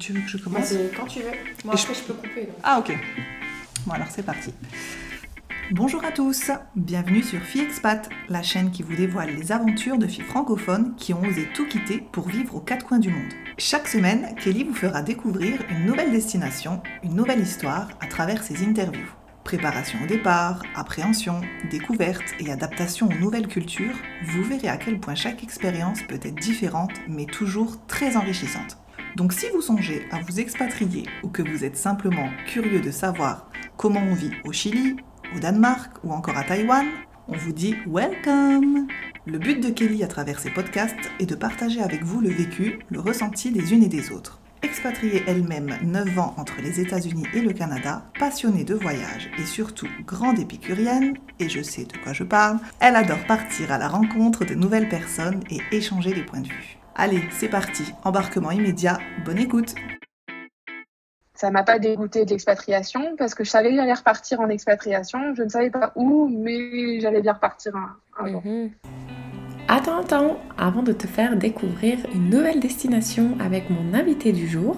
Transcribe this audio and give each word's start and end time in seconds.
tu 0.00 0.12
veux 0.14 0.20
que 0.22 0.28
je 0.28 0.38
commence 0.38 0.74
Quand 0.96 1.06
tu 1.06 1.20
veux. 1.20 1.30
Moi, 1.64 1.74
après, 1.74 1.94
je 1.94 2.02
peux 2.02 2.14
couper. 2.14 2.48
Ah, 2.64 2.80
ok. 2.80 2.96
Bon, 3.86 3.92
alors 3.92 4.08
c'est 4.10 4.24
parti. 4.24 4.52
Bonjour 5.72 6.04
à 6.04 6.10
tous, 6.10 6.50
bienvenue 6.74 7.22
sur 7.22 7.40
Fille 7.40 7.60
Expat, 7.60 8.08
la 8.28 8.42
chaîne 8.42 8.72
qui 8.72 8.82
vous 8.82 8.96
dévoile 8.96 9.36
les 9.36 9.52
aventures 9.52 9.98
de 9.98 10.08
filles 10.08 10.24
francophones 10.24 10.96
qui 10.96 11.14
ont 11.14 11.22
osé 11.22 11.46
tout 11.54 11.68
quitter 11.68 12.02
pour 12.10 12.28
vivre 12.28 12.56
aux 12.56 12.60
quatre 12.60 12.84
coins 12.84 12.98
du 12.98 13.10
monde. 13.10 13.32
Chaque 13.56 13.86
semaine, 13.86 14.34
Kelly 14.42 14.64
vous 14.64 14.74
fera 14.74 15.02
découvrir 15.02 15.60
une 15.70 15.86
nouvelle 15.86 16.10
destination, 16.10 16.82
une 17.04 17.14
nouvelle 17.14 17.40
histoire 17.40 17.88
à 18.00 18.08
travers 18.08 18.42
ses 18.42 18.64
interviews. 18.64 19.14
Préparation 19.44 20.00
au 20.02 20.06
départ, 20.06 20.60
appréhension, 20.74 21.40
découverte 21.70 22.34
et 22.40 22.50
adaptation 22.50 23.06
aux 23.06 23.20
nouvelles 23.20 23.48
cultures, 23.48 23.94
vous 24.24 24.42
verrez 24.42 24.68
à 24.68 24.76
quel 24.76 24.98
point 24.98 25.14
chaque 25.14 25.44
expérience 25.44 26.02
peut 26.02 26.20
être 26.20 26.40
différente 26.40 26.92
mais 27.08 27.26
toujours 27.26 27.86
très 27.86 28.16
enrichissante. 28.16 28.79
Donc 29.16 29.32
si 29.32 29.46
vous 29.52 29.60
songez 29.60 30.06
à 30.10 30.20
vous 30.20 30.40
expatrier 30.40 31.04
ou 31.22 31.28
que 31.28 31.42
vous 31.42 31.64
êtes 31.64 31.76
simplement 31.76 32.28
curieux 32.46 32.80
de 32.80 32.90
savoir 32.90 33.50
comment 33.76 34.02
on 34.02 34.14
vit 34.14 34.32
au 34.44 34.52
Chili, 34.52 34.96
au 35.34 35.40
Danemark 35.40 35.92
ou 36.04 36.12
encore 36.12 36.36
à 36.36 36.44
Taïwan, 36.44 36.86
on 37.28 37.36
vous 37.36 37.52
dit 37.52 37.74
welcome 37.86 38.86
Le 39.26 39.38
but 39.38 39.60
de 39.60 39.70
Kelly 39.70 40.04
à 40.04 40.08
travers 40.08 40.38
ses 40.38 40.50
podcasts 40.50 41.10
est 41.18 41.26
de 41.26 41.34
partager 41.34 41.80
avec 41.80 42.04
vous 42.04 42.20
le 42.20 42.30
vécu, 42.30 42.78
le 42.88 43.00
ressenti 43.00 43.50
des 43.50 43.72
unes 43.72 43.82
et 43.82 43.88
des 43.88 44.10
autres. 44.12 44.40
Expatriée 44.62 45.24
elle-même 45.26 45.78
9 45.82 46.18
ans 46.18 46.34
entre 46.36 46.60
les 46.62 46.80
États-Unis 46.80 47.26
et 47.34 47.40
le 47.40 47.52
Canada, 47.52 48.04
passionnée 48.18 48.64
de 48.64 48.74
voyage 48.74 49.30
et 49.38 49.46
surtout 49.46 49.88
grande 50.06 50.38
épicurienne, 50.38 51.16
et 51.38 51.48
je 51.48 51.62
sais 51.62 51.84
de 51.84 51.96
quoi 52.02 52.12
je 52.12 52.24
parle, 52.24 52.58
elle 52.78 52.96
adore 52.96 53.24
partir 53.26 53.72
à 53.72 53.78
la 53.78 53.88
rencontre 53.88 54.44
de 54.44 54.54
nouvelles 54.54 54.88
personnes 54.88 55.40
et 55.50 55.60
échanger 55.72 56.12
des 56.12 56.24
points 56.24 56.42
de 56.42 56.48
vue. 56.48 56.79
Allez, 56.94 57.22
c'est 57.30 57.48
parti, 57.48 57.84
embarquement 58.04 58.50
immédiat, 58.50 58.98
bonne 59.24 59.38
écoute 59.38 59.74
ça 61.40 61.50
m'a 61.50 61.62
pas 61.62 61.78
dégoûté 61.78 62.26
de 62.26 62.30
l'expatriation 62.30 63.16
parce 63.16 63.34
que 63.34 63.44
je 63.44 63.48
savais 63.48 63.70
que 63.70 63.76
j'allais 63.76 63.94
repartir 63.94 64.40
en 64.40 64.50
expatriation. 64.50 65.34
Je 65.34 65.42
ne 65.42 65.48
savais 65.48 65.70
pas 65.70 65.90
où, 65.96 66.28
mais 66.28 67.00
j'allais 67.00 67.22
bien 67.22 67.32
repartir 67.32 67.72
un, 67.76 68.26
jour. 68.26 68.42
Mhm. 68.44 68.70
Attends, 69.66 70.00
attends, 70.00 70.38
avant 70.58 70.82
de 70.82 70.92
te 70.92 71.06
faire 71.06 71.36
découvrir 71.36 71.96
une 72.12 72.28
nouvelle 72.28 72.60
destination 72.60 73.38
avec 73.40 73.70
mon 73.70 73.94
invité 73.94 74.32
du 74.32 74.46
jour, 74.46 74.76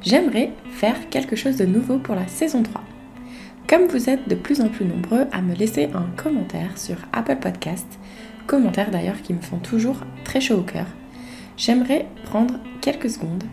j'aimerais 0.00 0.52
faire 0.70 1.08
quelque 1.08 1.34
chose 1.34 1.56
de 1.56 1.66
nouveau 1.66 1.98
pour 1.98 2.14
la 2.14 2.28
saison 2.28 2.62
3. 2.62 2.80
Comme 3.68 3.86
vous 3.86 4.08
êtes 4.08 4.28
de 4.28 4.36
plus 4.36 4.60
en 4.60 4.68
plus 4.68 4.84
nombreux 4.84 5.26
à 5.32 5.42
me 5.42 5.56
laisser 5.56 5.90
un 5.94 6.06
commentaire 6.16 6.78
sur 6.78 6.96
Apple 7.12 7.38
Podcast, 7.38 7.98
commentaires 8.46 8.92
d'ailleurs 8.92 9.20
qui 9.20 9.34
me 9.34 9.40
font 9.40 9.58
toujours 9.58 10.04
très 10.22 10.40
chaud 10.40 10.58
au 10.58 10.62
cœur, 10.62 10.86
j'aimerais 11.58 12.06
prendre 12.24 12.54
quelques 12.80 13.10
secondes 13.10 13.44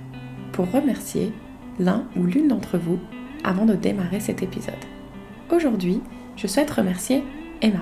pour 0.54 0.72
remercier 0.72 1.34
l'un 1.80 2.06
ou 2.16 2.24
l'une 2.24 2.48
d'entre 2.48 2.78
vous 2.78 3.00
avant 3.44 3.66
de 3.66 3.74
démarrer 3.74 4.22
cet 4.22 4.42
épisode. 4.42 4.74
Aujourd'hui, 5.52 6.02
je 6.38 6.48
souhaite 6.48 6.72
remercier 6.72 7.24
Emma. 7.62 7.82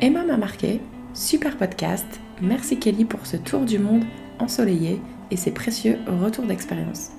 Emma 0.00 0.24
m'a 0.24 0.36
marqué, 0.36 0.80
super 1.14 1.56
podcast, 1.56 2.06
merci 2.40 2.78
Kelly 2.78 3.04
pour 3.04 3.26
ce 3.26 3.36
tour 3.36 3.60
du 3.60 3.78
monde 3.78 4.04
ensoleillé 4.38 5.00
et 5.30 5.36
ses 5.36 5.52
précieux 5.52 5.98
retours 6.06 6.46
d'expérience. 6.46 7.10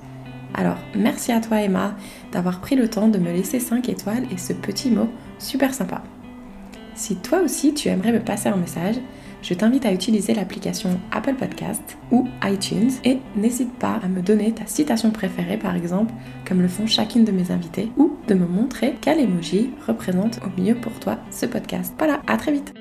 Alors, 0.53 0.77
merci 0.95 1.31
à 1.31 1.39
toi 1.39 1.61
Emma 1.61 1.95
d'avoir 2.31 2.61
pris 2.61 2.75
le 2.75 2.89
temps 2.89 3.07
de 3.07 3.19
me 3.19 3.31
laisser 3.31 3.59
5 3.59 3.89
étoiles 3.89 4.25
et 4.31 4.37
ce 4.37 4.53
petit 4.53 4.89
mot 4.89 5.07
super 5.39 5.73
sympa. 5.73 6.03
Si 6.95 7.15
toi 7.17 7.41
aussi 7.41 7.73
tu 7.75 7.89
aimerais 7.89 8.11
me 8.11 8.19
passer 8.19 8.49
un 8.49 8.55
message, 8.55 8.95
je 9.47 9.53
t'invite 9.53 9.85
à 9.85 9.93
utiliser 9.93 10.33
l'application 10.33 10.99
Apple 11.13 11.35
Podcast 11.35 11.97
ou 12.11 12.27
iTunes 12.43 12.91
et 13.05 13.19
n'hésite 13.37 13.73
pas 13.79 13.97
à 14.03 14.09
me 14.09 14.21
donner 14.21 14.53
ta 14.53 14.65
citation 14.65 15.09
préférée 15.09 15.55
par 15.55 15.73
exemple, 15.73 16.13
comme 16.45 16.61
le 16.61 16.67
font 16.67 16.85
chacune 16.85 17.23
de 17.23 17.31
mes 17.31 17.49
invités, 17.49 17.89
ou 17.95 18.17
de 18.27 18.33
me 18.33 18.45
montrer 18.45 18.97
quel 18.99 19.21
emoji 19.21 19.71
représente 19.87 20.41
au 20.43 20.61
mieux 20.61 20.75
pour 20.75 20.99
toi 20.99 21.17
ce 21.31 21.45
podcast. 21.45 21.95
Voilà, 21.97 22.21
à 22.27 22.35
très 22.35 22.51
vite 22.51 22.73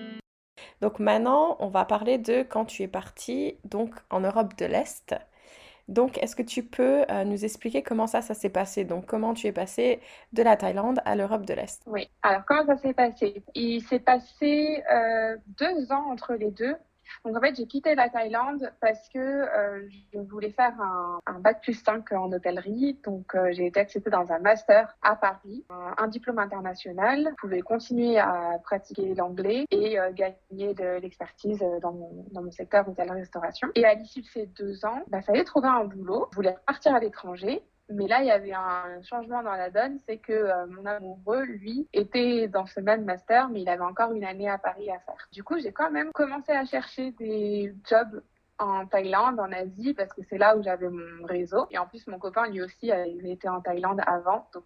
Donc 0.83 0.99
maintenant, 0.99 1.57
on 1.61 1.69
va 1.69 1.85
parler 1.85 2.19
de 2.19 2.43
quand 2.43 2.65
tu 2.65 2.83
es 2.83 2.89
parti 2.89 3.55
donc 3.65 3.95
en 4.11 4.19
Europe 4.19 4.59
de 4.59 4.67
l'Est. 4.67 5.15
Donc, 5.89 6.19
est-ce 6.23 6.35
que 6.35 6.43
tu 6.43 6.65
peux 6.65 7.05
euh, 7.11 7.25
nous 7.25 7.45
expliquer 7.45 7.83
comment 7.83 8.07
ça, 8.07 8.21
ça 8.21 8.35
s'est 8.35 8.51
passé? 8.51 8.85
Donc, 8.85 9.07
comment 9.07 9.35
tu 9.35 9.47
es 9.47 9.53
passé 9.53 10.01
de 10.33 10.43
la 10.43 10.57
Thaïlande 10.57 11.01
à 11.05 11.15
l'Europe 11.15 11.47
de 11.47 11.55
l'Est? 11.55 11.83
Oui. 11.87 12.09
Alors, 12.23 12.45
comment 12.45 12.67
ça 12.67 12.77
s'est 12.77 12.95
passé? 12.95 13.43
Il 13.55 13.83
s'est 13.83 14.01
passé 14.01 14.83
euh, 14.93 15.37
deux 15.59 15.93
ans 15.93 16.11
entre 16.11 16.35
les 16.35 16.51
deux. 16.51 16.75
Donc 17.25 17.37
en 17.37 17.41
fait, 17.41 17.55
j'ai 17.57 17.67
quitté 17.67 17.95
la 17.95 18.09
Thaïlande 18.09 18.73
parce 18.81 19.09
que 19.09 19.19
euh, 19.19 19.89
je 20.13 20.19
voulais 20.19 20.51
faire 20.51 20.81
un, 20.81 21.21
un, 21.27 21.41
bac 21.41 21.63
plus 21.63 21.75
5 21.75 22.13
en 22.13 22.33
hôtellerie. 22.33 22.99
Donc 23.05 23.35
euh, 23.35 23.49
j'ai 23.53 23.67
été 23.67 23.81
acceptée 23.81 24.11
dans 24.11 24.31
un 24.33 24.39
master 24.39 24.97
à 25.03 25.17
Paris, 25.17 25.65
un, 25.71 26.09
diplôme 26.09 26.39
international. 26.39 27.29
Je 27.31 27.35
pouvais 27.37 27.61
continuer 27.61 28.19
à 28.19 28.59
pratiquer 28.63 29.15
l'anglais 29.15 29.67
et 29.71 29.99
euh, 29.99 30.13
gagner 30.13 30.75
de 30.75 31.01
l'expertise 31.01 31.65
dans 31.83 31.93
mon, 31.93 32.27
dans 32.33 32.43
mon 32.43 32.51
secteur 32.51 32.89
hôtellerie-restauration. 32.89 33.69
Et 33.75 33.85
à 33.85 33.95
l'issue 33.95 34.23
de 34.23 34.27
ces 34.27 34.47
deux 34.47 34.85
ans, 34.85 35.03
bah, 35.09 35.23
fallait 35.23 35.45
trouver 35.45 35.69
un 35.69 35.85
boulot. 35.85 36.29
Je 36.33 36.37
voulais 36.37 36.57
partir 36.67 36.95
à 36.95 37.01
l'étranger 37.01 37.63
mais 37.89 38.07
là, 38.09 38.21
il 38.21 38.27
y 38.27 38.31
avait 38.31 38.53
un 38.53 39.03
changement 39.03 39.43
dans 39.43 39.53
la 39.53 39.71
donne, 39.71 39.99
c'est 40.07 40.19
que 40.19 40.33
euh, 40.33 40.67
mon 40.67 40.85
amoureux, 40.87 41.45
lui, 41.45 41.89
était 41.93 42.49
dans 42.49 42.67
ce 42.67 42.81
même 42.81 43.05
master, 43.05 43.49
mais 43.49 43.63
il 43.63 43.69
avait 43.69 43.85
encore 43.85 44.13
une 44.13 44.25
année 44.25 44.49
à 44.49 44.59
Paris 44.59 44.91
à 44.91 44.99
faire. 45.01 45.29
Du 45.33 45.45
coup, 45.45 45.59
j'ai 45.59 45.73
quand 45.73 45.91
même 45.91 46.11
commencé 46.13 46.53
à 46.53 46.65
chercher 46.65 47.13
des 47.13 47.75
jobs 47.89 48.23
en 48.59 48.87
Thaïlande, 48.87 49.39
en 49.39 49.53
Asie, 49.53 49.95
parce 49.95 50.13
que 50.13 50.23
c'est 50.29 50.39
là 50.39 50.57
où 50.57 50.63
j'avais 50.63 50.89
mon 50.89 51.27
réseau. 51.27 51.67
Et 51.71 51.79
en 51.79 51.87
plus, 51.87 52.07
mon 52.07 52.19
copain, 52.19 52.49
lui 52.49 52.63
aussi, 52.63 52.91
il 53.07 53.27
était 53.29 53.49
en 53.49 53.61
Thaïlande 53.61 54.01
avant, 54.07 54.49
donc 54.53 54.65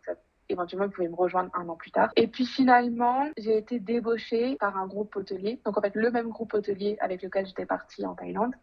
éventuellement 0.51 0.87
il 0.87 0.93
pouvait 0.93 1.09
me 1.09 1.15
rejoindre 1.15 1.51
un 1.55 1.69
an 1.69 1.77
plus 1.77 1.91
tard. 1.91 2.11
Et 2.17 2.27
puis 2.27 2.47
finalement, 2.47 3.29
j'ai 3.37 3.57
été 3.57 3.79
débauchée 3.81 4.57
par 4.57 4.77
un 4.77 4.87
groupe 4.87 5.15
hôtelier. 5.17 5.61
Donc 5.65 5.79
en 5.79 5.81
fait, 5.81 5.95
le 5.95 6.11
même 6.11 6.29
groupe 6.29 6.55
hôtelier 6.55 6.97
avec 7.01 7.23
lequel 7.23 7.47
j'étais 7.47 7.67
partie 7.67 8.05
en 8.05 8.15
Thaïlande. 8.15 8.55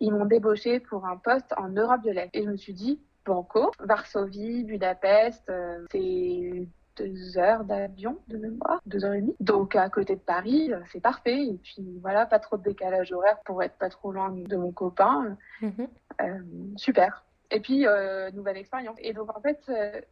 Ils 0.00 0.12
m'ont 0.12 0.26
débauchée 0.26 0.80
pour 0.80 1.06
un 1.06 1.16
poste 1.16 1.52
en 1.56 1.68
Europe 1.68 2.02
de 2.02 2.10
l'Est. 2.10 2.30
Et 2.32 2.44
je 2.44 2.48
me 2.48 2.56
suis 2.56 2.74
dit, 2.74 3.00
Banco, 3.28 3.70
Varsovie, 3.78 4.64
Budapest, 4.64 5.48
euh, 5.50 5.84
c'est 5.92 6.66
deux 6.96 7.38
heures 7.38 7.62
d'avion 7.64 8.18
de 8.28 8.38
mémoire, 8.38 8.80
deux 8.86 9.04
heures 9.04 9.12
et 9.12 9.20
demie. 9.20 9.36
Donc 9.38 9.76
à 9.76 9.88
côté 9.90 10.16
de 10.16 10.20
Paris, 10.20 10.72
euh, 10.72 10.80
c'est 10.90 11.00
parfait. 11.00 11.44
Et 11.44 11.60
puis 11.62 11.98
voilà, 12.00 12.24
pas 12.24 12.38
trop 12.38 12.56
de 12.56 12.62
décalage 12.62 13.12
horaire 13.12 13.38
pour 13.44 13.62
être 13.62 13.76
pas 13.76 13.90
trop 13.90 14.12
loin 14.12 14.30
de 14.30 14.56
mon 14.56 14.72
copain. 14.72 15.36
Mhm. 15.60 15.88
Euh, 16.22 16.38
super. 16.76 17.24
Et 17.50 17.60
puis 17.60 17.86
nouvelle 18.34 18.58
expérience. 18.58 18.96
Et 19.00 19.14
donc 19.14 19.34
en 19.34 19.40
fait, 19.40 19.58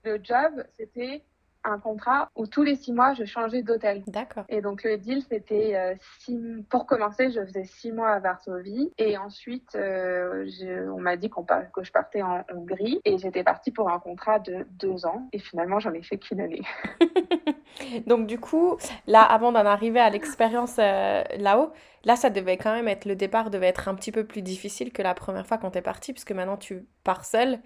le 0.05 0.19
job, 0.23 0.65
c'était 0.79 1.23
un 1.67 1.79
contrat 1.79 2.31
où 2.37 2.47
tous 2.47 2.63
les 2.63 2.77
six 2.77 2.93
mois, 2.93 3.15
je 3.15 3.25
changeais 3.25 3.63
d'hôtel. 3.63 4.03
D'accord. 4.07 4.45
Et 4.49 4.61
donc 4.61 4.85
le 4.85 4.97
deal, 4.97 5.23
c'était 5.29 5.75
euh, 5.75 5.95
six... 6.21 6.39
pour 6.71 6.87
commencer, 6.87 7.31
je 7.31 7.45
faisais 7.45 7.65
six 7.65 7.93
mois 7.93 8.11
à 8.11 8.21
Varsovie 8.21 8.93
et 8.99 9.19
ensuite, 9.19 9.75
euh, 9.75 10.47
on 10.95 11.01
m'a 11.01 11.17
dit 11.17 11.29
qu'on 11.29 11.45
que 11.45 11.85
je 11.85 11.93
partais 11.93 12.23
en 12.23 12.43
Hongrie 12.55 13.01
et 13.05 13.19
j'étais 13.19 13.45
partie 13.45 13.71
pour 13.71 13.91
un 13.91 13.99
contrat 13.99 14.39
de 14.39 14.67
deux 14.71 15.07
ans 15.07 15.29
et 15.33 15.39
finalement, 15.39 15.79
j'en 15.79 15.93
ai 15.93 16.03
fait 16.03 16.19
qu'une 16.19 16.41
année. 16.41 16.63
donc 18.07 18.27
du 18.27 18.39
coup, 18.39 18.77
là, 19.07 19.23
avant 19.23 19.53
d'en 19.53 19.67
arriver 19.67 20.01
à 20.01 20.11
l'expérience 20.11 20.77
euh, 20.79 21.23
là-haut, 21.39 21.73
là, 22.05 22.17
ça 22.17 22.31
devait 22.31 22.57
quand 22.57 22.73
même 22.73 22.89
être 22.89 23.05
le 23.05 23.17
départ 23.17 23.51
devait 23.51 23.69
être 23.69 23.89
un 23.89 23.95
petit 23.95 24.13
peu 24.13 24.25
plus 24.25 24.43
difficile 24.43 24.93
que 24.93 25.03
la 25.03 25.15
première 25.15 25.47
fois 25.47 25.59
quand 25.59 25.73
tu 25.73 25.79
es 25.79 25.83
partie 25.83 26.13
puisque 26.13 26.33
maintenant 26.33 26.57
tu 26.57 26.87
pars 27.05 27.25
seule 27.25 27.61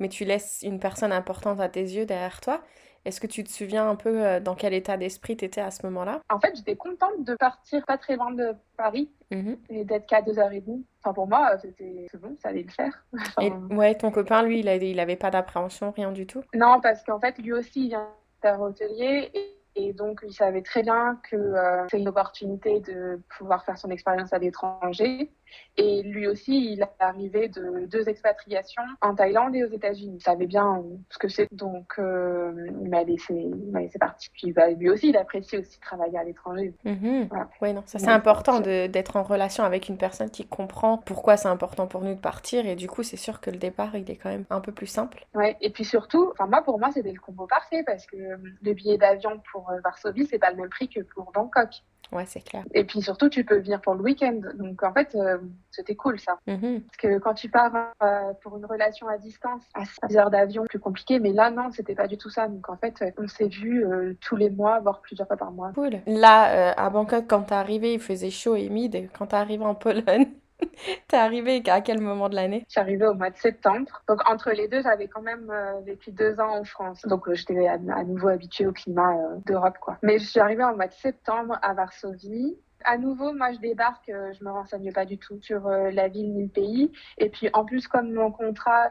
mais 0.00 0.08
tu 0.08 0.24
laisses 0.24 0.60
une 0.62 0.80
personne 0.80 1.12
importante 1.12 1.60
à 1.60 1.68
tes 1.68 1.82
yeux 1.82 2.06
derrière 2.06 2.40
toi. 2.40 2.62
Est-ce 3.04 3.20
que 3.20 3.26
tu 3.26 3.42
te 3.44 3.48
souviens 3.48 3.88
un 3.88 3.96
peu 3.96 4.24
euh, 4.24 4.40
dans 4.40 4.54
quel 4.54 4.74
état 4.74 4.96
d'esprit 4.96 5.36
tu 5.36 5.44
étais 5.44 5.60
à 5.60 5.70
ce 5.70 5.84
moment-là? 5.86 6.20
En 6.28 6.38
fait, 6.38 6.54
j'étais 6.54 6.76
contente 6.76 7.24
de 7.24 7.34
partir 7.34 7.84
pas 7.86 7.96
très 7.96 8.16
loin 8.16 8.32
de 8.32 8.54
Paris 8.76 9.10
mhm. 9.30 9.58
et 9.70 9.84
d'être 9.84 10.06
qu'à 10.06 10.20
deux 10.20 10.38
heures 10.38 10.52
et 10.52 10.60
demie. 10.60 10.84
Enfin, 11.02 11.14
pour 11.14 11.26
moi, 11.26 11.56
c'était 11.58 12.06
bon, 12.14 12.36
ça 12.42 12.50
allait 12.50 12.64
le 12.64 12.70
faire. 12.70 13.04
et, 13.40 13.50
ouais, 13.74 13.94
ton 13.94 14.10
copain, 14.10 14.42
lui, 14.42 14.60
il, 14.60 14.68
avait, 14.68 14.90
il 14.90 15.00
avait 15.00 15.16
pas 15.16 15.30
d'appréhension, 15.30 15.92
rien 15.92 16.12
du 16.12 16.26
tout? 16.26 16.42
Non, 16.54 16.80
parce 16.82 17.02
qu'en 17.02 17.18
fait, 17.20 17.38
lui 17.38 17.52
aussi, 17.52 17.84
il 17.84 17.88
vient 17.88 18.08
d'un 18.42 18.58
hôtelier 18.58 19.30
et 19.32 19.60
et 19.76 19.92
donc, 19.92 20.20
il 20.26 20.32
savait 20.32 20.62
très 20.62 20.82
bien 20.82 21.20
que 21.30 21.36
euh, 21.36 21.86
c'est 21.90 21.98
une 21.98 22.08
opportunité 22.08 22.80
de 22.80 23.20
pouvoir 23.38 23.64
faire 23.64 23.78
son 23.78 23.90
expérience 23.90 24.32
à 24.32 24.38
l'étranger. 24.38 25.30
Et 25.76 26.02
lui 26.02 26.26
aussi, 26.26 26.72
il 26.72 26.82
est 26.82 27.02
arrivé 27.02 27.48
de 27.48 27.86
deux 27.86 28.08
expatriations 28.08 28.82
en 29.00 29.14
Thaïlande 29.14 29.54
et 29.54 29.64
aux 29.64 29.70
États-Unis. 29.70 30.16
Il 30.18 30.22
savait 30.22 30.46
bien 30.46 30.82
ce 31.08 31.18
que 31.18 31.28
c'est. 31.28 31.48
Donc, 31.52 31.94
euh, 31.98 32.68
il 32.82 32.90
m'a 32.90 33.02
laissé, 33.02 33.50
laissé 33.72 33.98
partir. 33.98 34.30
Puis, 34.34 34.52
bah, 34.52 34.68
lui 34.70 34.90
aussi, 34.90 35.08
il 35.08 35.16
apprécie 35.16 35.56
aussi 35.56 35.80
travailler 35.80 36.18
à 36.18 36.24
l'étranger. 36.24 36.74
Mhm. 36.84 37.28
Oui, 37.62 37.72
non, 37.72 37.82
ça 37.86 37.98
c'est 37.98 38.10
important 38.10 38.60
d'être 38.60 39.16
en 39.16 39.22
relation 39.22 39.64
avec 39.64 39.88
une 39.88 39.96
personne 39.96 40.30
qui 40.30 40.46
comprend 40.46 40.98
pourquoi 40.98 41.36
c'est 41.36 41.48
important 41.48 41.86
pour 41.86 42.02
nous 42.02 42.14
de 42.14 42.20
partir. 42.20 42.66
Et 42.66 42.76
du 42.76 42.88
coup, 42.88 43.02
c'est 43.02 43.16
sûr 43.16 43.40
que 43.40 43.50
le 43.50 43.58
départ, 43.58 43.96
il 43.96 44.10
est 44.10 44.16
quand 44.16 44.30
même 44.30 44.44
un 44.50 44.60
peu 44.60 44.72
plus 44.72 44.86
simple. 44.86 45.26
Ouais, 45.34 45.56
et 45.60 45.70
puis 45.70 45.84
surtout, 45.84 46.32
moi, 46.48 46.62
pour 46.62 46.78
moi, 46.78 46.90
c'était 46.92 47.12
le 47.12 47.20
combo 47.20 47.46
parfait 47.46 47.82
parce 47.86 48.06
que 48.06 48.16
le 48.16 48.72
billet 48.74 48.98
d'avion 48.98 49.40
pour 49.52 49.70
euh, 49.70 49.80
Varsovie, 49.82 50.26
c'est 50.26 50.38
pas 50.38 50.50
le 50.50 50.56
même 50.56 50.68
prix 50.68 50.88
que 50.88 51.00
pour 51.00 51.30
Bangkok. 51.32 51.70
Ouais, 52.12 52.24
c'est 52.26 52.40
clair. 52.40 52.64
Et 52.74 52.84
puis 52.84 53.02
surtout, 53.02 53.28
tu 53.28 53.44
peux 53.44 53.58
venir 53.58 53.80
pour 53.80 53.94
le 53.94 54.02
week-end. 54.02 54.40
Donc 54.54 54.82
en 54.82 54.92
fait, 54.92 55.14
euh, 55.14 55.38
c'était 55.70 55.94
cool 55.94 56.18
ça. 56.18 56.38
Mhm. 56.46 56.82
Parce 56.82 56.96
que 56.96 57.18
quand 57.18 57.34
tu 57.34 57.48
pars 57.48 57.72
euh, 58.02 58.32
pour 58.42 58.56
une 58.56 58.66
relation 58.66 59.06
à 59.08 59.16
distance, 59.16 59.62
à 59.74 59.84
6 60.08 60.16
heures 60.16 60.30
d'avion, 60.30 60.64
plus 60.68 60.80
compliqué. 60.80 61.20
Mais 61.20 61.32
là, 61.32 61.50
non, 61.50 61.70
c'était 61.70 61.94
pas 61.94 62.08
du 62.08 62.16
tout 62.16 62.30
ça. 62.30 62.48
Donc 62.48 62.68
en 62.68 62.76
fait, 62.76 63.02
on 63.18 63.28
s'est 63.28 63.48
vus 63.48 63.84
euh, 63.84 64.14
tous 64.20 64.36
les 64.36 64.50
mois, 64.50 64.80
voire 64.80 65.00
plusieurs 65.00 65.28
fois 65.28 65.36
par 65.36 65.52
mois. 65.52 65.70
Cool. 65.74 66.00
Là, 66.06 66.72
à 66.72 66.90
Bangkok, 66.90 67.26
quand 67.28 67.42
t'es 67.42 67.54
arrivé, 67.54 67.94
il 67.94 68.00
faisait 68.00 68.30
chaud 68.30 68.56
et 68.56 68.64
humide. 68.64 69.08
Quand 69.16 69.26
t'es 69.26 69.36
arrivé 69.36 69.64
en 69.64 69.74
Pologne, 69.74 70.26
t'es 71.08 71.16
arrivé 71.16 71.62
à 71.66 71.80
quel 71.80 72.00
moment 72.00 72.28
de 72.28 72.34
l'année? 72.34 72.64
Je 72.68 72.72
suis 72.72 72.80
arrivée 72.80 73.06
au 73.06 73.14
mois 73.14 73.30
de 73.30 73.36
septembre. 73.36 74.02
Donc 74.08 74.28
entre 74.28 74.50
les 74.50 74.68
deux, 74.68 74.82
j'avais 74.82 75.08
quand 75.08 75.22
même 75.22 75.50
euh, 75.50 75.80
vécu 75.80 76.12
deux 76.12 76.38
ans 76.40 76.58
en 76.58 76.64
France. 76.64 77.02
Donc 77.06 77.28
euh, 77.28 77.34
j'étais 77.34 77.66
à, 77.66 77.74
à 77.74 78.04
nouveau 78.04 78.28
habituée 78.28 78.66
au 78.66 78.72
climat 78.72 79.16
euh, 79.16 79.36
d'Europe, 79.46 79.78
quoi. 79.80 79.98
Mais 80.02 80.18
je 80.18 80.24
suis 80.24 80.40
arrivée 80.40 80.64
au 80.64 80.74
mois 80.74 80.88
de 80.88 80.92
septembre 80.92 81.58
à 81.62 81.74
Varsovie. 81.74 82.56
À 82.84 82.96
nouveau, 82.96 83.34
moi, 83.34 83.52
je 83.52 83.58
débarque, 83.58 84.06
je 84.08 84.42
me 84.42 84.50
renseigne 84.50 84.90
pas 84.90 85.04
du 85.04 85.18
tout 85.18 85.38
sur 85.42 85.68
la 85.68 86.08
ville 86.08 86.32
ni 86.32 86.44
le 86.44 86.48
pays. 86.48 86.90
Et 87.18 87.28
puis, 87.28 87.50
en 87.52 87.66
plus, 87.66 87.86
comme 87.86 88.10
mon 88.10 88.32
contrat 88.32 88.90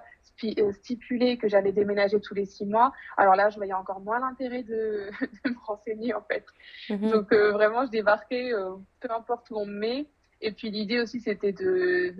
stipulait 0.71 1.37
que 1.37 1.47
j'allais 1.47 1.71
déménager 1.71 2.21
tous 2.21 2.35
les 2.35 2.45
six 2.45 2.67
mois, 2.67 2.91
alors 3.17 3.35
là, 3.35 3.49
je 3.49 3.55
voyais 3.55 3.73
encore 3.73 3.99
moins 4.01 4.19
l'intérêt 4.19 4.61
de, 4.61 5.09
de 5.43 5.49
me 5.49 5.65
renseigner, 5.65 6.13
en 6.13 6.21
fait. 6.21 6.45
Mhm. 6.91 7.09
Donc, 7.09 7.33
vraiment, 7.33 7.83
je 7.87 7.89
débarquais, 7.89 8.51
peu 8.99 9.09
importe 9.09 9.49
où 9.49 9.57
on 9.57 9.65
me 9.65 9.79
met. 9.79 10.07
Et 10.41 10.51
puis, 10.51 10.69
l'idée 10.69 10.99
aussi, 10.99 11.19
c'était 11.19 11.51
de 11.51 12.13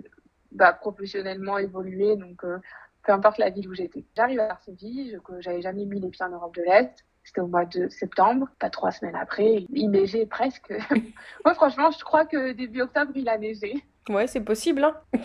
bah, 0.52 0.72
professionnellement 0.72 1.58
évoluer. 1.58 2.16
Donc, 2.16 2.44
euh, 2.44 2.58
peu 3.02 3.12
importe 3.12 3.38
la 3.38 3.50
ville 3.50 3.68
où 3.68 3.74
j'étais. 3.74 4.04
J'arrive 4.16 4.40
à 4.40 4.48
Varsovie, 4.48 5.14
j'avais 5.40 5.62
jamais 5.62 5.84
mis 5.84 6.00
les 6.00 6.08
pieds 6.08 6.24
en 6.24 6.30
Europe 6.30 6.54
de 6.54 6.62
l'Est. 6.62 7.04
C'était 7.22 7.42
au 7.42 7.46
mois 7.46 7.66
de 7.66 7.88
septembre, 7.88 8.48
pas 8.58 8.70
trois 8.70 8.90
semaines 8.90 9.14
après. 9.14 9.66
Il 9.72 9.90
neigeait 9.90 10.26
presque. 10.26 10.72
Moi, 11.44 11.54
franchement, 11.54 11.90
je 11.90 12.02
crois 12.02 12.24
que 12.24 12.52
début 12.52 12.80
octobre, 12.82 13.12
il 13.14 13.28
a 13.28 13.36
neigé. 13.38 13.84
Ouais, 14.08 14.26
c'est 14.26 14.40
possible, 14.40 14.82
hein. 14.84 14.96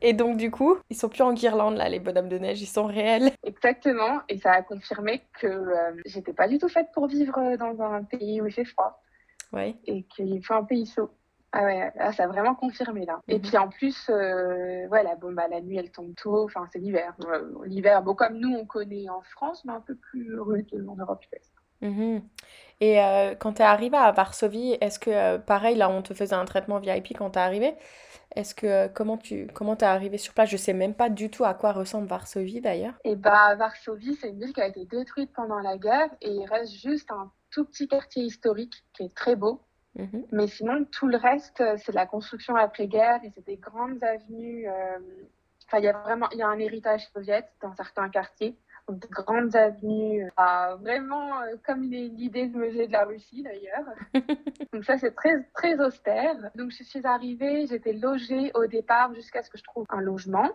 Et 0.00 0.12
donc, 0.12 0.36
du 0.36 0.50
coup, 0.50 0.76
ils 0.90 0.96
sont 0.96 1.08
plus 1.08 1.22
en 1.22 1.32
guirlande, 1.32 1.76
là, 1.76 1.88
les 1.88 1.98
bonhommes 1.98 2.28
de 2.28 2.38
neige, 2.38 2.60
ils 2.62 2.66
sont 2.66 2.86
réels. 2.86 3.32
Exactement. 3.42 4.20
Et 4.28 4.38
ça 4.38 4.52
a 4.52 4.62
confirmé 4.62 5.22
que 5.40 5.46
euh, 5.46 6.00
j'étais 6.06 6.32
pas 6.32 6.46
du 6.46 6.58
tout 6.58 6.68
faite 6.68 6.88
pour 6.92 7.08
vivre 7.08 7.56
dans 7.56 7.82
un 7.82 8.04
pays 8.04 8.40
où 8.40 8.46
il 8.46 8.52
fait 8.52 8.64
froid 8.64 9.02
Ouais. 9.52 9.76
et 9.86 10.02
qu'il 10.04 10.44
faut 10.44 10.54
un 10.54 10.64
pays 10.64 10.86
chaud. 10.86 11.10
Ah 11.52 11.64
ouais, 11.64 11.92
là, 11.96 12.12
ça 12.12 12.24
a 12.24 12.26
vraiment 12.28 12.54
confirmé 12.54 13.06
là. 13.06 13.22
Et 13.28 13.38
Mhm. 13.38 13.40
puis 13.40 13.56
en 13.56 13.68
plus, 13.68 14.08
euh, 14.10 14.86
voilà, 14.88 15.14
bon, 15.16 15.32
bah, 15.32 15.48
la 15.48 15.60
nuit 15.62 15.76
elle 15.78 15.90
tombe 15.90 16.14
tôt, 16.14 16.44
enfin 16.44 16.66
c'est 16.72 16.78
l'hiver. 16.78 17.14
Euh, 17.24 17.64
l'hiver, 17.66 18.02
bon, 18.02 18.14
comme 18.14 18.38
nous 18.38 18.54
on 18.54 18.66
connaît 18.66 19.08
en 19.08 19.22
France, 19.22 19.64
mais 19.64 19.72
un 19.72 19.80
peu 19.80 19.96
plus 19.96 20.38
rude 20.40 20.68
en 20.88 20.96
Europe 20.96 21.24
l'Est. 21.32 21.52
Mhm. 21.80 22.22
Et 22.80 23.00
euh, 23.02 23.34
quand 23.36 23.54
t'es 23.54 23.62
arrivé 23.64 23.96
à 23.96 24.10
Varsovie, 24.12 24.76
est-ce 24.80 24.98
que, 24.98 25.10
euh, 25.10 25.38
pareil, 25.38 25.76
là, 25.76 25.88
on 25.90 26.02
te 26.02 26.14
faisait 26.14 26.34
un 26.34 26.44
traitement 26.44 26.78
VIP 26.80 27.14
quand 27.14 27.30
t'es 27.30 27.40
arrivé? 27.40 27.74
Est-ce 28.36 28.54
que, 28.54 28.88
comment 28.88 29.18
tu, 29.18 29.48
comment 29.54 29.76
t'es 29.76 29.86
arrivé 29.86 30.18
sur 30.18 30.34
place? 30.34 30.50
Je 30.50 30.58
sais 30.58 30.74
même 30.74 30.94
pas 30.94 31.10
du 31.10 31.30
tout 31.30 31.44
à 31.44 31.54
quoi 31.54 31.72
ressemble 31.72 32.08
Varsovie, 32.08 32.60
d'ailleurs. 32.62 32.94
Et 33.02 33.16
bah, 33.16 33.56
Varsovie, 33.56 34.14
c'est 34.14 34.28
une 34.28 34.38
ville 34.38 34.52
qui 34.52 34.60
a 34.60 34.68
été 34.68 34.84
détruite 34.84 35.32
pendant 35.32 35.58
la 35.58 35.78
guerre 35.78 36.10
et 36.20 36.30
il 36.30 36.46
reste 36.46 36.74
juste 36.74 37.10
un 37.10 37.32
tout 37.50 37.64
petit 37.64 37.88
quartier 37.88 38.22
historique 38.22 38.84
qui 38.92 39.02
est 39.02 39.16
très 39.16 39.34
beau. 39.34 39.60
Mhm. 39.96 40.26
Mais 40.32 40.46
sinon, 40.46 40.84
tout 40.84 41.06
le 41.08 41.16
reste, 41.16 41.60
euh, 41.60 41.76
c'est 41.78 41.92
de 41.92 41.96
la 41.96 42.06
construction 42.06 42.56
après-guerre 42.56 43.20
et 43.24 43.30
c'est 43.34 43.44
des 43.46 43.56
grandes 43.56 44.02
avenues. 44.04 44.68
euh, 44.68 44.98
Enfin, 45.66 45.78
il 45.80 45.84
y 45.84 45.88
a 45.88 45.92
vraiment, 45.92 46.28
y 46.32 46.40
a 46.42 46.48
un 46.48 46.58
héritage 46.58 47.06
soviète 47.12 47.50
dans 47.60 47.74
certains 47.74 48.08
quartiers. 48.08 48.56
Donc, 48.88 49.00
des 49.00 49.08
grandes 49.08 49.54
avenues, 49.54 50.24
euh, 50.40 50.76
vraiment 50.76 51.42
euh, 51.42 51.56
comme 51.66 51.82
l'idée 51.82 52.46
de 52.46 52.56
musée 52.56 52.86
de 52.86 52.92
la 52.92 53.04
Russie 53.04 53.42
d'ailleurs. 53.42 53.84
Donc 54.72 54.84
ça, 54.84 54.96
c'est 54.96 55.14
très, 55.14 55.42
très 55.54 55.78
austère. 55.78 56.36
Donc 56.54 56.70
je 56.70 56.82
suis 56.84 57.06
arrivée, 57.06 57.66
j'étais 57.66 57.92
logée 57.92 58.50
au 58.54 58.66
départ 58.66 59.12
jusqu'à 59.14 59.42
ce 59.42 59.50
que 59.50 59.58
je 59.58 59.64
trouve 59.64 59.84
un 59.90 60.00
logement. 60.00 60.50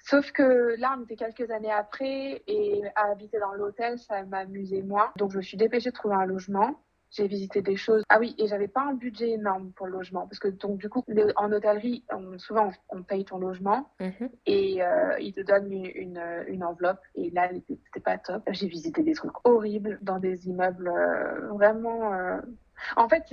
Sauf 0.00 0.32
que 0.32 0.74
là, 0.78 0.96
on 0.98 1.04
était 1.04 1.14
quelques 1.16 1.50
années 1.52 1.70
après 1.72 2.42
et 2.48 2.82
à 2.96 3.10
habiter 3.12 3.38
dans 3.38 3.52
l'hôtel, 3.52 3.98
ça 3.98 4.24
m'amusait 4.24 4.82
moins. 4.82 5.12
Donc 5.16 5.30
je 5.30 5.36
me 5.36 5.42
suis 5.42 5.56
dépêchée 5.56 5.90
de 5.90 5.94
trouver 5.94 6.16
un 6.16 6.26
logement. 6.26 6.80
J'ai 7.12 7.28
visité 7.28 7.60
des 7.60 7.76
choses. 7.76 8.02
Ah 8.08 8.18
oui, 8.18 8.34
et 8.38 8.46
j'avais 8.46 8.68
pas 8.68 8.80
un 8.82 8.94
budget 8.94 9.30
énorme 9.32 9.72
pour 9.72 9.86
le 9.86 9.92
logement 9.92 10.26
parce 10.26 10.38
que 10.38 10.48
donc 10.48 10.78
du 10.78 10.88
coup, 10.88 11.04
en 11.36 11.52
hôtellerie, 11.52 12.04
on- 12.10 12.38
souvent 12.38 12.70
on, 12.90 12.98
on 12.98 13.02
paye 13.02 13.24
ton 13.26 13.38
logement 13.38 13.90
Mhm. 14.00 14.30
et 14.46 14.82
euh, 14.82 15.18
ils 15.20 15.34
te 15.34 15.42
donnent 15.42 15.70
une, 15.70 15.84
une, 15.94 16.44
une 16.48 16.64
enveloppe. 16.64 17.00
Et 17.14 17.28
là, 17.30 17.50
c'était 17.84 18.00
pas 18.00 18.16
top. 18.16 18.42
J'ai 18.50 18.66
visité 18.66 19.02
des 19.02 19.12
trucs 19.12 19.32
horribles 19.44 19.98
dans 20.00 20.18
des 20.18 20.48
immeubles 20.48 20.88
euh, 20.88 21.48
vraiment. 21.52 22.14
euh, 22.14 22.40
En 22.96 23.08
fait, 23.10 23.24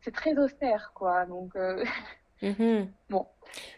c'est 0.00 0.10
très 0.12 0.36
austère, 0.36 0.92
quoi. 0.94 1.24
Donc, 1.26 1.54
Mhm. 2.42 2.88
Bon. 3.10 3.26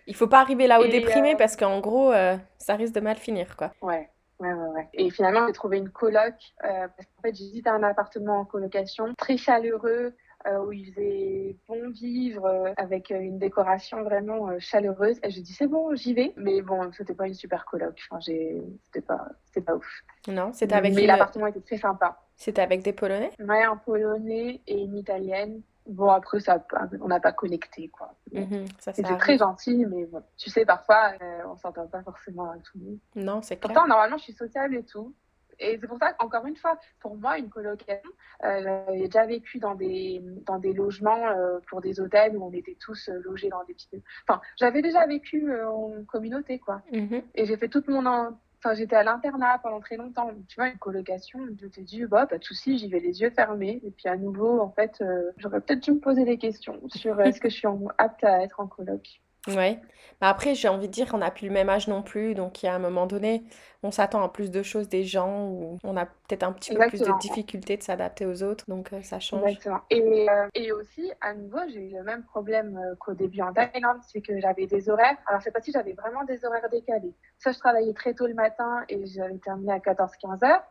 Il 0.07 0.15
faut 0.15 0.29
pas 0.29 0.41
arriver 0.41 0.67
là-haut 0.69 0.87
déprimé 0.87 1.35
parce 1.37 1.57
qu'en 1.57 1.81
gros, 1.81 2.13
ça 2.59 2.75
risque 2.77 2.95
de 2.95 3.01
mal 3.01 3.17
finir, 3.17 3.57
quoi. 3.57 3.73
ouais. 3.83 4.09
Ouais, 4.43 4.53
ouais, 4.53 4.69
ouais. 4.75 4.89
Et 4.94 5.11
finalement, 5.11 5.47
j'ai 5.47 5.53
trouvé 5.53 5.79
une 5.79 5.91
coloc 5.91 6.35
euh, 6.65 6.89
parce 6.89 7.06
qu'en 7.09 7.23
fait, 7.23 7.35
j'ai 7.35 7.44
visité 7.44 7.71
un 7.71 7.83
appartement 7.85 8.41
en 8.41 8.44
colocation 8.44 9.15
très 9.15 9.37
chaleureux 9.37 10.15
euh, 10.49 10.59
où 10.65 10.73
il 10.73 10.87
faisait 10.93 11.56
bon 11.69 11.91
vivre 11.91 12.44
euh, 12.47 12.73
avec 12.77 13.12
euh, 13.12 13.21
une 13.21 13.39
décoration 13.39 14.03
vraiment 14.03 14.59
chaleureuse. 14.59 15.19
Et 15.23 15.31
j'ai 15.31 15.43
dit 15.43 15.53
c'est 15.53 15.69
bon, 15.69 15.94
j'y 15.94 16.12
vais. 16.15 16.33
Mais 16.37 16.61
bon, 16.61 16.91
c'était 16.93 17.15
pas 17.15 17.29
une 17.29 17.35
super 17.35 17.65
coloc. 17.67 18.00
Enfin, 18.11 18.21
c'était 18.21 19.00
pas, 19.06 19.29
c'était 19.47 19.61
pas 19.65 19.77
ouf. 19.77 20.03
Non, 20.27 20.53
c'était 20.53 20.75
avec 20.75 20.93
Mais 20.94 21.03
une- 21.03 21.06
l'appartement 21.06 21.47
était 21.47 21.61
très 21.61 21.77
sympa. 21.79 22.19
c'était 22.35 22.62
avec 22.62 22.83
des 22.83 22.93
Polonais? 22.93 23.31
Ouais, 23.39 23.62
un 23.62 23.77
polonais 23.77 24.61
et 24.67 24.81
une 24.83 24.97
italienne. 24.97 25.62
Bon, 25.87 26.08
après, 26.11 26.38
ça, 26.40 26.64
on 27.00 27.08
n'a 27.08 27.19
pas 27.20 27.32
connecté, 27.32 27.88
quoi. 27.88 28.14
Mhm. 28.32 28.67
C'était 28.79 29.17
très 29.17 29.37
gentil, 29.38 29.84
mais 29.87 30.05
bon, 30.06 30.23
tu 30.37 30.49
sais, 30.49 30.64
parfois, 30.64 31.12
euh, 31.20 31.40
on 31.46 31.56
s'entend 31.56 31.87
pas 31.88 32.02
forcément 32.02 32.50
avec 32.50 32.62
tout 32.62 32.79
le 32.79 32.84
monde. 32.84 32.99
Non, 33.17 33.43
c'est 33.43 33.56
clair. 33.56 33.73
Pourtant, 33.73 33.88
normalement, 33.88 34.17
je 34.17 34.23
suis 34.25 34.32
sociable 34.32 34.76
et 34.76 34.84
tout. 34.84 35.12
Et 35.58 35.79
c'est 35.81 35.87
pour 35.87 35.99
ça 35.99 36.12
qu'encore 36.12 36.46
une 36.46 36.56
fois, 36.56 36.76
pour 37.00 37.17
moi, 37.17 37.38
une 37.38 37.49
colocation, 37.49 38.11
euh, 38.44 38.84
j'ai 38.94 39.05
déjà 39.06 39.26
vécu 39.26 39.58
dans 39.58 39.75
des, 39.75 40.20
dans 40.46 40.58
des 40.58 40.73
logements 40.73 41.26
euh, 41.29 41.58
pour 41.69 41.81
des 41.81 42.00
hôtels 42.00 42.37
où 42.37 42.44
on 42.44 42.52
était 42.52 42.76
tous 42.81 43.08
euh, 43.08 43.20
logés 43.23 43.49
dans 43.49 43.62
des 43.64 43.75
petits... 43.75 43.88
Enfin, 44.26 44.40
j'avais 44.58 44.82
déjà 44.82 45.06
vécu 45.06 45.50
euh, 45.52 45.69
en 45.69 46.05
communauté, 46.05 46.58
quoi. 46.58 46.81
Mhm. 46.93 47.23
Et 47.34 47.44
j'ai 47.44 47.56
fait 47.56 47.69
toute 47.69 47.88
mon... 47.88 48.06
en- 48.06 48.38
Enfin, 48.64 48.75
j'étais 48.75 48.97
à 48.97 49.03
l'internat 49.03 49.59
pendant 49.59 49.81
très 49.81 49.97
longtemps. 49.97 50.31
Tu 50.49 50.55
vois, 50.56 50.69
une 50.69 50.79
colocation, 50.79 51.41
je 51.61 51.67
t'ai 51.67 51.82
dit, 51.82 52.05
bah, 52.06 52.26
pas 52.26 52.38
de 52.38 52.44
souci, 52.44 52.79
j'y 52.79 52.88
vais 52.88 53.00
les 53.00 53.20
yeux 53.20 53.31
fermés. 53.31 53.81
Et 53.85 53.91
puis, 53.91 54.09
à 54.09 54.17
nouveau, 54.17 54.61
en 54.61 54.70
fait, 54.70 55.00
euh, 55.03 55.32
j'aurais 55.37 55.61
peut-être 55.61 55.81
dû 55.82 55.93
me 55.93 56.00
poser 56.00 56.25
des 56.25 56.38
questions 56.38 56.81
sur 56.88 57.19
euh, 57.19 57.25
est-ce 57.26 57.41
que 57.41 57.49
je 57.49 57.56
suis 57.56 57.67
en- 57.67 57.88
apte 57.99 58.23
à 58.25 58.43
être 58.43 58.61
en 58.61 58.69
coloc? 58.69 59.20
Ouais. 59.49 59.81
Bah 60.21 60.29
après, 60.29 60.55
j'ai 60.55 60.69
envie 60.69 60.87
de 60.87 60.93
dire 60.93 61.11
qu'on 61.11 61.19
n'a 61.19 61.33
plus 61.33 61.49
le 61.49 61.53
même 61.53 61.69
âge 61.69 61.89
non 61.89 62.03
plus, 62.03 62.35
donc 62.35 62.62
il 62.62 62.67
y 62.67 62.69
a 62.69 62.75
un 62.75 62.79
moment 62.79 63.06
donné, 63.06 63.43
on 63.83 63.91
s'attend 63.91 64.23
à 64.23 64.29
plus 64.29 64.53
de 64.53 64.62
choses 64.62 64.89
des 64.89 65.03
gens, 65.03 65.49
ou 65.49 65.79
on 65.82 65.96
a 65.96 66.06
peut-être 66.06 66.44
un 66.44 66.53
petit 66.53 66.70
peu 66.70 66.79
plus 66.87 67.03
de 67.03 67.11
Exactement. 67.11 67.19
difficultés 67.19 67.77
de 67.77 67.82
s'adapter 67.82 68.25
aux 68.25 68.44
autres, 68.44 68.65
donc 68.69 68.93
euh, 68.93 69.03
ça 69.03 69.19
change. 69.19 69.43
Exactement. 69.43 69.81
Et, 69.91 70.29
euh, 70.31 70.46
et 70.55 70.70
aussi, 70.70 71.11
à 71.20 71.34
nouveau, 71.34 71.58
j'ai 71.69 71.89
eu 71.89 71.93
le 71.93 72.05
même 72.05 72.22
problème 72.22 72.77
euh, 72.77 72.94
qu'au 73.01 73.15
début 73.15 73.41
en 73.43 73.53
Thaïlande, 73.53 73.99
c'est 74.06 74.20
que 74.20 74.39
j'avais 74.39 74.69
des 74.69 74.89
horaires. 74.89 75.17
Alors, 75.27 75.43
cette 75.43 75.53
fois-ci, 75.55 75.72
j'avais 75.72 75.94
vraiment 75.94 76.22
des 76.22 76.44
horaires 76.44 76.69
décalés. 76.70 77.15
Soit 77.41 77.51
je 77.51 77.58
travaillais 77.58 77.93
très 77.94 78.15
tôt 78.15 78.29
le 78.29 78.34
matin 78.34 78.84
et 78.89 79.05
j'avais 79.06 79.39
terminé 79.39 79.72
à 79.72 79.79
14-15 79.79 80.44
heures, 80.44 80.63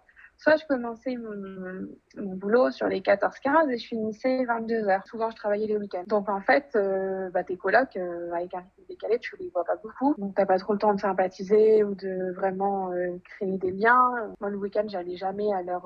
soit 0.42 0.56
je 0.58 0.66
commençais 0.66 1.16
mon, 1.18 1.88
mon 2.18 2.36
boulot 2.36 2.72
sur 2.72 2.88
les 2.88 3.00
14-15 3.02 3.70
et 3.70 3.78
je 3.78 3.88
finissais 3.88 4.44
22 4.46 4.88
heures. 4.90 5.06
Souvent, 5.06 5.30
je 5.30 5.36
travaillais 5.36 5.68
les 5.68 5.78
week-ends. 5.78 6.04
Donc, 6.08 6.30
en 6.30 6.42
fait, 6.42 6.66
euh, 6.76 7.30
bah, 7.30 7.44
tes 7.44 7.58
colocs, 7.58 7.96
euh, 7.96 8.32
avec 8.34 8.54
un 8.56 8.62
rythme 8.62 8.84
décalé, 8.90 9.20
tu 9.20 9.36
les 9.38 9.50
vois 9.50 9.64
pas 9.64 9.76
beaucoup. 9.76 10.16
Donc, 10.18 10.34
t'as 10.36 10.48
pas 10.48 10.58
trop 10.58 10.74
le 10.74 10.80
temps 10.80 10.96
de 10.96 11.00
sympathiser 11.00 11.84
ou 11.84 11.94
de 11.94 12.32
vraiment 12.34 12.92
euh, 12.92 13.18
créer 13.24 13.58
des 13.60 13.70
liens. 13.70 14.34
Moi, 14.42 14.50
le 14.50 14.58
week-end, 14.58 14.86
j'allais 14.88 15.16
jamais 15.16 15.54
à 15.54 15.62
leur, 15.62 15.84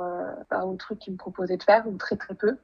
bah, 0.50 0.66
au 0.66 0.76
truc 0.76 1.00
qu'ils 1.00 1.14
me 1.14 1.18
proposaient 1.18 1.58
de 1.58 1.64
faire 1.64 1.86
ou 1.88 1.98
très 1.98 2.16
très 2.16 2.34
peu. 2.34 2.58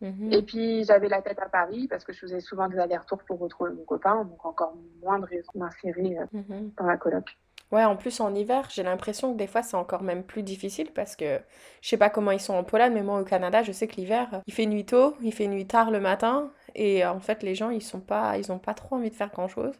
Mhm. 0.00 0.32
Et 0.32 0.42
puis 0.42 0.84
j'avais 0.84 1.08
la 1.08 1.22
tête 1.22 1.38
à 1.40 1.48
Paris 1.48 1.86
parce 1.88 2.04
que 2.04 2.12
je 2.12 2.18
faisais 2.20 2.40
souvent 2.40 2.68
des 2.68 2.78
allers-retours 2.78 3.22
pour 3.24 3.38
retrouver 3.38 3.72
mon 3.72 3.84
copain, 3.84 4.24
donc 4.24 4.44
encore 4.44 4.74
moins 5.02 5.18
de 5.18 5.24
raison 5.24 5.52
d'insérer 5.54 6.16
Mhm. 6.32 6.72
dans 6.76 6.86
la 6.86 6.96
coloc. 6.96 7.36
Ouais, 7.74 7.82
en 7.84 7.96
plus 7.96 8.20
en 8.20 8.32
hiver, 8.36 8.68
j'ai 8.70 8.84
l'impression 8.84 9.32
que 9.32 9.36
des 9.36 9.48
fois 9.48 9.64
c'est 9.64 9.76
encore 9.76 10.02
même 10.04 10.22
plus 10.22 10.44
difficile 10.44 10.92
parce 10.94 11.16
que 11.16 11.40
je 11.82 11.88
sais 11.88 11.96
pas 11.96 12.08
comment 12.08 12.30
ils 12.30 12.38
sont 12.40 12.54
en 12.54 12.62
Pologne, 12.62 12.92
mais 12.94 13.02
moi 13.02 13.20
au 13.20 13.24
Canada, 13.24 13.64
je 13.64 13.72
sais 13.72 13.88
que 13.88 13.96
l'hiver, 13.96 14.42
il 14.46 14.54
fait 14.54 14.66
nuit 14.66 14.84
tôt, 14.86 15.16
il 15.22 15.32
fait 15.34 15.48
nuit 15.48 15.66
tard 15.66 15.90
le 15.90 15.98
matin, 15.98 16.52
et 16.76 17.04
en 17.04 17.18
fait 17.18 17.42
les 17.42 17.56
gens 17.56 17.70
ils 17.70 17.82
sont 17.82 17.98
pas, 18.00 18.38
ils 18.38 18.52
ont 18.52 18.60
pas 18.60 18.74
trop 18.74 18.94
envie 18.94 19.10
de 19.10 19.16
faire 19.16 19.30
grand-chose. 19.30 19.74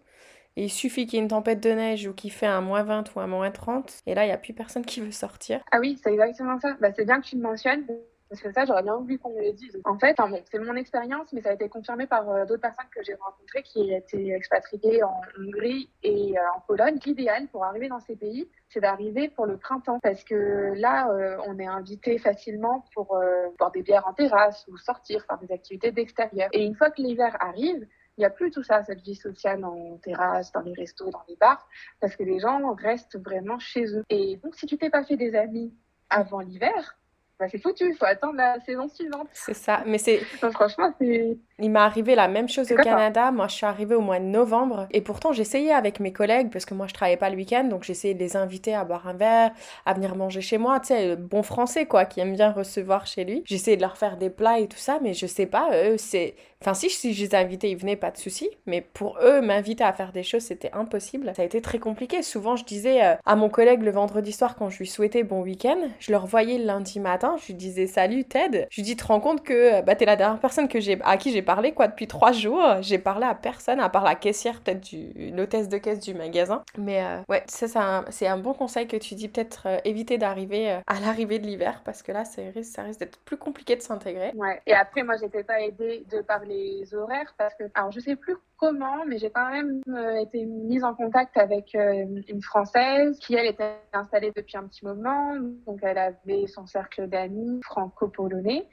Et 0.57 0.65
il 0.65 0.71
suffit 0.71 1.07
qu'il 1.07 1.19
y 1.19 1.21
ait 1.21 1.25
une 1.25 1.29
tempête 1.29 1.61
de 1.61 1.71
neige 1.71 2.07
ou 2.09 2.15
qu'il 2.15 2.33
fait 2.33 2.47
un 2.47 2.61
moins 2.63 2.83
20 2.85 3.15
ou 3.15 3.21
un 3.21 3.29
moins 3.29 3.53
30, 3.53 3.93
et 4.07 4.15
là 4.15 4.27
il 4.27 4.31
y 4.31 4.33
a 4.33 4.39
plus 4.39 4.55
personne 4.55 4.85
qui 4.85 5.01
veut 5.01 5.13
sortir. 5.13 5.61
Ah 5.71 5.79
oui, 5.81 5.99
c'est 6.03 6.13
exactement 6.13 6.59
ça. 6.59 6.77
Bah, 6.81 6.93
c'est 6.97 7.05
bien 7.05 7.21
que 7.21 7.27
tu 7.27 7.37
le 7.37 7.43
mentionnes. 7.43 7.87
Parce 8.35 8.43
que 8.43 8.53
ça, 8.53 8.65
j'aurais 8.65 8.83
bien 8.83 8.97
voulu 8.97 9.17
qu'on 9.17 9.31
me 9.31 9.41
le 9.41 9.53
dise. 9.53 9.81
En 9.85 9.97
fait, 9.97 10.17
bon, 10.19 10.43
c'est 10.51 10.59
mon 10.59 10.75
expérience, 10.75 11.33
mais 11.33 11.41
ça 11.41 11.51
a 11.51 11.53
été 11.53 11.69
confirmé 11.69 12.09
par 12.09 12.29
euh, 12.29 12.45
d'autres 12.47 12.63
personnes 12.63 12.89
que 12.93 13.01
j'ai 13.05 13.15
rencontrées 13.15 13.63
qui 13.63 13.95
étaient 13.95 14.31
expatriées 14.31 15.05
en 15.05 15.21
Hongrie 15.39 15.89
et 16.03 16.37
euh, 16.37 16.43
en 16.57 16.61
Pologne. 16.63 16.99
L'idéal 17.07 17.47
pour 17.47 17.63
arriver 17.63 17.87
dans 17.87 18.01
ces 18.01 18.17
pays, 18.17 18.51
c'est 18.71 18.81
d'arriver 18.81 19.29
pour 19.29 19.47
le 19.47 19.57
printemps. 19.57 20.01
Parce 20.03 20.25
que 20.25 20.73
là, 20.75 21.11
euh, 21.11 21.37
on 21.47 21.61
est 21.61 21.67
invité 21.67 22.19
facilement 22.19 22.85
pour 22.93 23.17
boire 23.57 23.71
des 23.71 23.83
bières 23.83 24.09
en 24.09 24.15
terrasse 24.15 24.67
ou 24.67 24.77
sortir, 24.79 25.25
faire 25.27 25.39
des 25.39 25.53
activités 25.55 25.93
d'extérieur. 25.93 26.49
Et 26.53 26.65
une 26.65 26.75
fois 26.75 26.91
que 26.91 27.01
l'hiver 27.03 27.37
arrive, 27.39 27.87
il 28.19 28.21
n'y 28.21 28.25
a 28.25 28.31
plus 28.31 28.51
tout 28.51 28.65
ça, 28.65 28.83
cette 28.83 29.03
vie 29.03 29.15
sociale 29.15 29.65
en 29.65 29.97
terrasse, 29.99 30.51
dans 30.51 30.63
les 30.63 30.75
restos, 30.75 31.09
dans 31.11 31.23
les 31.29 31.37
bars, 31.37 31.69
parce 32.01 32.17
que 32.17 32.25
les 32.25 32.41
gens 32.41 32.75
restent 32.75 33.17
vraiment 33.17 33.61
chez 33.61 33.85
eux. 33.97 34.03
Et 34.11 34.39
donc, 34.39 34.57
si 34.57 34.67
tu 34.67 34.77
t'es 34.77 34.91
pas 34.91 35.05
fait 35.05 35.17
des 35.17 35.37
amis 35.37 35.73
avant 36.11 36.41
l'hiver, 36.41 36.97
bah, 37.41 37.47
c'est 37.51 37.59
foutu, 37.59 37.89
il 37.89 37.97
faut 37.97 38.05
attendre 38.05 38.37
la 38.37 38.61
saison 38.61 38.89
suivante. 38.89 39.27
C'est 39.33 39.55
ça, 39.55 39.83
mais 39.87 39.99
c'est. 39.99 40.19
franchement, 40.53 40.93
c'est. 41.01 41.37
Il 41.59 41.71
m'est 41.71 41.81
arrivé 41.81 42.15
la 42.15 42.29
même 42.29 42.49
chose 42.49 42.71
au 42.71 42.77
Canada. 42.77 43.33
Moi, 43.33 43.49
je 43.49 43.55
suis 43.55 43.67
arrivée 43.67 43.97
au 43.97 44.01
mois 44.01 44.21
de 44.21 44.25
novembre 44.25 44.87
et 44.93 45.01
pourtant, 45.01 45.33
j'essayais 45.33 45.73
avec 45.73 45.99
mes 45.99 46.13
collègues 46.13 46.51
parce 46.53 46.65
que 46.65 46.75
moi, 46.75 46.87
je 46.87 46.95
travaillais 46.95 47.17
pas 47.17 47.31
le 47.31 47.37
week-end, 47.37 47.65
donc 47.65 47.83
j'essayais 47.83 48.15
de 48.15 48.21
les 48.21 48.37
inviter 48.37 48.75
à 48.75 48.85
boire 48.85 49.09
un 49.09 49.15
verre, 49.15 49.51
à 49.85 49.95
venir 49.95 50.15
manger 50.15 50.41
chez 50.41 50.59
moi. 50.59 50.79
Tu 50.79 50.89
sais, 50.89 51.17
bon 51.17 51.43
français, 51.43 51.87
quoi, 51.87 52.05
qui 52.05 52.21
aime 52.21 52.35
bien 52.35 52.53
recevoir 52.53 53.07
chez 53.07 53.25
lui. 53.25 53.43
J'essayais 53.47 53.77
de 53.77 53.83
leur 53.83 53.97
faire 53.97 54.17
des 54.17 54.31
plats 54.31 54.61
et 54.61 54.69
tout 54.69 54.79
ça, 54.79 54.99
mais 55.03 55.13
je 55.13 55.27
sais 55.27 55.47
pas, 55.47 55.71
eux, 55.73 55.97
c'est. 55.99 56.37
Enfin, 56.65 56.73
si, 56.73 56.89
si 56.89 57.13
je 57.13 57.23
les 57.23 57.35
invitais, 57.35 57.71
ils 57.71 57.77
venaient, 57.77 57.95
pas 57.95 58.11
de 58.11 58.17
souci. 58.17 58.49
Mais 58.65 58.81
pour 58.81 59.19
eux, 59.23 59.43
m'inviter 59.43 59.85
à 59.85 59.93
faire 59.93 60.13
des 60.13 60.23
choses, 60.23 60.45
c'était 60.45 60.71
impossible. 60.73 61.31
Ça 61.37 61.43
a 61.43 61.45
été 61.45 61.61
très 61.61 61.79
compliqué. 61.79 62.23
Souvent, 62.23 62.57
je 62.57 62.65
disais 62.65 63.05
euh, 63.05 63.17
à 63.27 63.37
mon 63.37 63.51
collègue 63.51 63.83
le 63.83 63.91
vendredi 63.91 64.33
soir, 64.33 64.57
quand 64.57 64.71
je 64.71 64.79
lui 64.79 64.87
souhaitais 64.87 65.25
bon 65.25 65.43
week-end, 65.43 65.77
je 65.99 66.11
le 66.11 66.17
revoyais 66.17 66.57
le 66.57 66.65
lundi 66.65 67.01
matin, 67.01 67.37
je 67.39 67.49
lui 67.49 67.55
disais 67.55 67.87
salut 67.87 68.25
Ted. 68.25 68.67
Je 68.71 68.77
lui 68.77 68.83
dis, 68.83 68.97
te 68.97 69.05
rends 69.05 69.21
compte 69.21 69.43
que 69.43 69.83
bah, 69.83 69.95
t'es 69.95 70.07
la 70.07 70.17
dernière 70.17 70.41
personne 70.41 70.67
que 70.67 70.79
à 71.03 71.19
qui 71.19 71.33
j'ai 71.33 71.43
parlé, 71.43 71.73
quoi, 71.73 71.87
depuis 71.87 72.07
trois 72.07 72.33
jours. 72.33 72.65
J'ai 72.81 72.99
parlé 72.99 73.27
à 73.27 73.35
personne, 73.35 73.79
à 73.79 73.91
part 73.91 74.05
la 74.05 74.15
caissière, 74.15 74.63
peut-être 74.63 74.81
du, 74.81 75.13
l'hôtesse 75.33 75.69
de 75.69 75.77
caisse 75.77 76.01
du 76.01 76.15
magasin. 76.15 76.63
Mais 76.79 77.05
euh, 77.05 77.19
ouais, 77.29 77.43
ça, 77.47 78.05
c'est 78.09 78.27
un, 78.27 78.39
bon 78.39 78.55
conseil 78.55 78.87
que 78.87 78.97
tu 78.97 79.15
dis, 79.15 79.29
peut-être 79.29 79.65
euh, 79.67 79.79
éviter 79.85 80.17
d'arriver 80.17 80.79
à 80.87 81.01
l'arrivée 81.01 81.39
de 81.39 81.47
l'hiver, 81.47 81.83
parce 81.85 82.03
que 82.03 82.11
là, 82.11 82.25
ça 82.25 82.41
risque, 82.55 82.75
ça 82.75 82.85
risque 82.85 83.01
d'être 83.01 83.19
plus 83.19 83.37
compliqué 83.37 83.77
de 83.77 83.83
s'intégrer. 83.83 84.33
Ouais, 84.35 84.63
et 84.67 84.73
après, 84.73 85.03
moi, 85.03 85.17
j'étais 85.21 85.45
pas 85.45 85.61
aidée 85.61 86.07
de 86.11 86.23
parler 86.23 86.54
les 86.55 86.95
horaires 86.95 87.35
parce 87.39 87.55
que, 87.55 87.65
alors 87.75 87.91
je 87.91 88.01
sais 88.01 88.17
plus 88.17 88.37
comment, 88.57 89.05
mais 89.07 89.19
j'ai 89.19 89.31
quand 89.31 89.51
même 89.51 89.83
euh, 89.89 90.17
été 90.17 90.45
mise 90.45 90.85
en 90.85 90.95
contact 90.95 91.37
avec 91.37 91.75
euh, 91.75 92.23
une 92.29 92.43
Française 92.43 93.19
qui, 93.19 93.35
elle, 93.35 93.47
était 93.47 93.77
installée 93.93 94.33
depuis 94.35 94.57
un 94.57 94.67
petit 94.67 94.85
moment. 94.85 95.35
Donc, 95.67 95.81
elle 95.83 95.99
avait 95.99 96.47
son 96.47 96.67
cercle 96.67 97.09
d'amis 97.09 97.61
franco-polonais. 97.65 98.67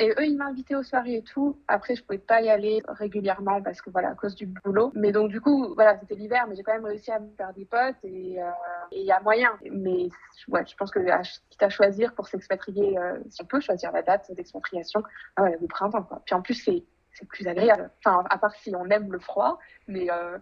Et 0.00 0.10
eux, 0.10 0.26
ils 0.26 0.36
m'invitaient 0.36 0.76
aux 0.76 0.84
soirées 0.84 1.16
et 1.16 1.22
tout. 1.22 1.58
Après, 1.66 1.96
je 1.96 2.04
pouvais 2.04 2.18
pas 2.18 2.40
y 2.40 2.48
aller 2.48 2.80
régulièrement 2.86 3.60
parce 3.60 3.82
que 3.82 3.90
voilà, 3.90 4.10
à 4.10 4.14
cause 4.14 4.36
du 4.36 4.46
boulot. 4.46 4.92
Mais 4.94 5.10
donc, 5.10 5.28
du 5.28 5.40
coup, 5.40 5.74
voilà, 5.74 5.98
c'était 5.98 6.14
l'hiver, 6.14 6.46
mais 6.48 6.54
j'ai 6.54 6.62
quand 6.62 6.74
même 6.74 6.84
réussi 6.84 7.10
à 7.10 7.18
me 7.18 7.30
faire 7.36 7.52
des 7.52 7.64
potes 7.64 7.96
et 8.04 8.40
euh, 8.40 8.50
il 8.92 9.04
y 9.04 9.10
a 9.10 9.20
moyen. 9.20 9.50
Mais 9.72 10.08
ouais, 10.48 10.64
je 10.66 10.76
pense 10.76 10.92
que 10.92 11.00
quitte 11.50 11.62
à 11.62 11.68
choisir 11.68 12.14
pour 12.14 12.28
s'expatrier, 12.28 12.96
si 13.28 13.42
on 13.42 13.46
peut 13.46 13.60
choisir 13.60 13.90
la 13.90 14.02
date 14.02 14.30
d'expatriation, 14.32 15.02
ah 15.34 15.42
ouais, 15.42 15.58
le 15.60 15.66
printemps, 15.66 16.04
quoi. 16.04 16.22
Puis 16.24 16.34
en 16.34 16.42
plus, 16.42 16.54
c'est 16.54 16.84
c'est 17.18 17.28
plus 17.28 17.46
agréable. 17.46 17.90
Enfin, 18.04 18.24
à 18.30 18.38
part 18.38 18.54
si 18.54 18.74
on 18.74 18.88
aime 18.90 19.10
le 19.12 19.18
froid, 19.18 19.58
mais 19.86 20.10
euh, 20.10 20.38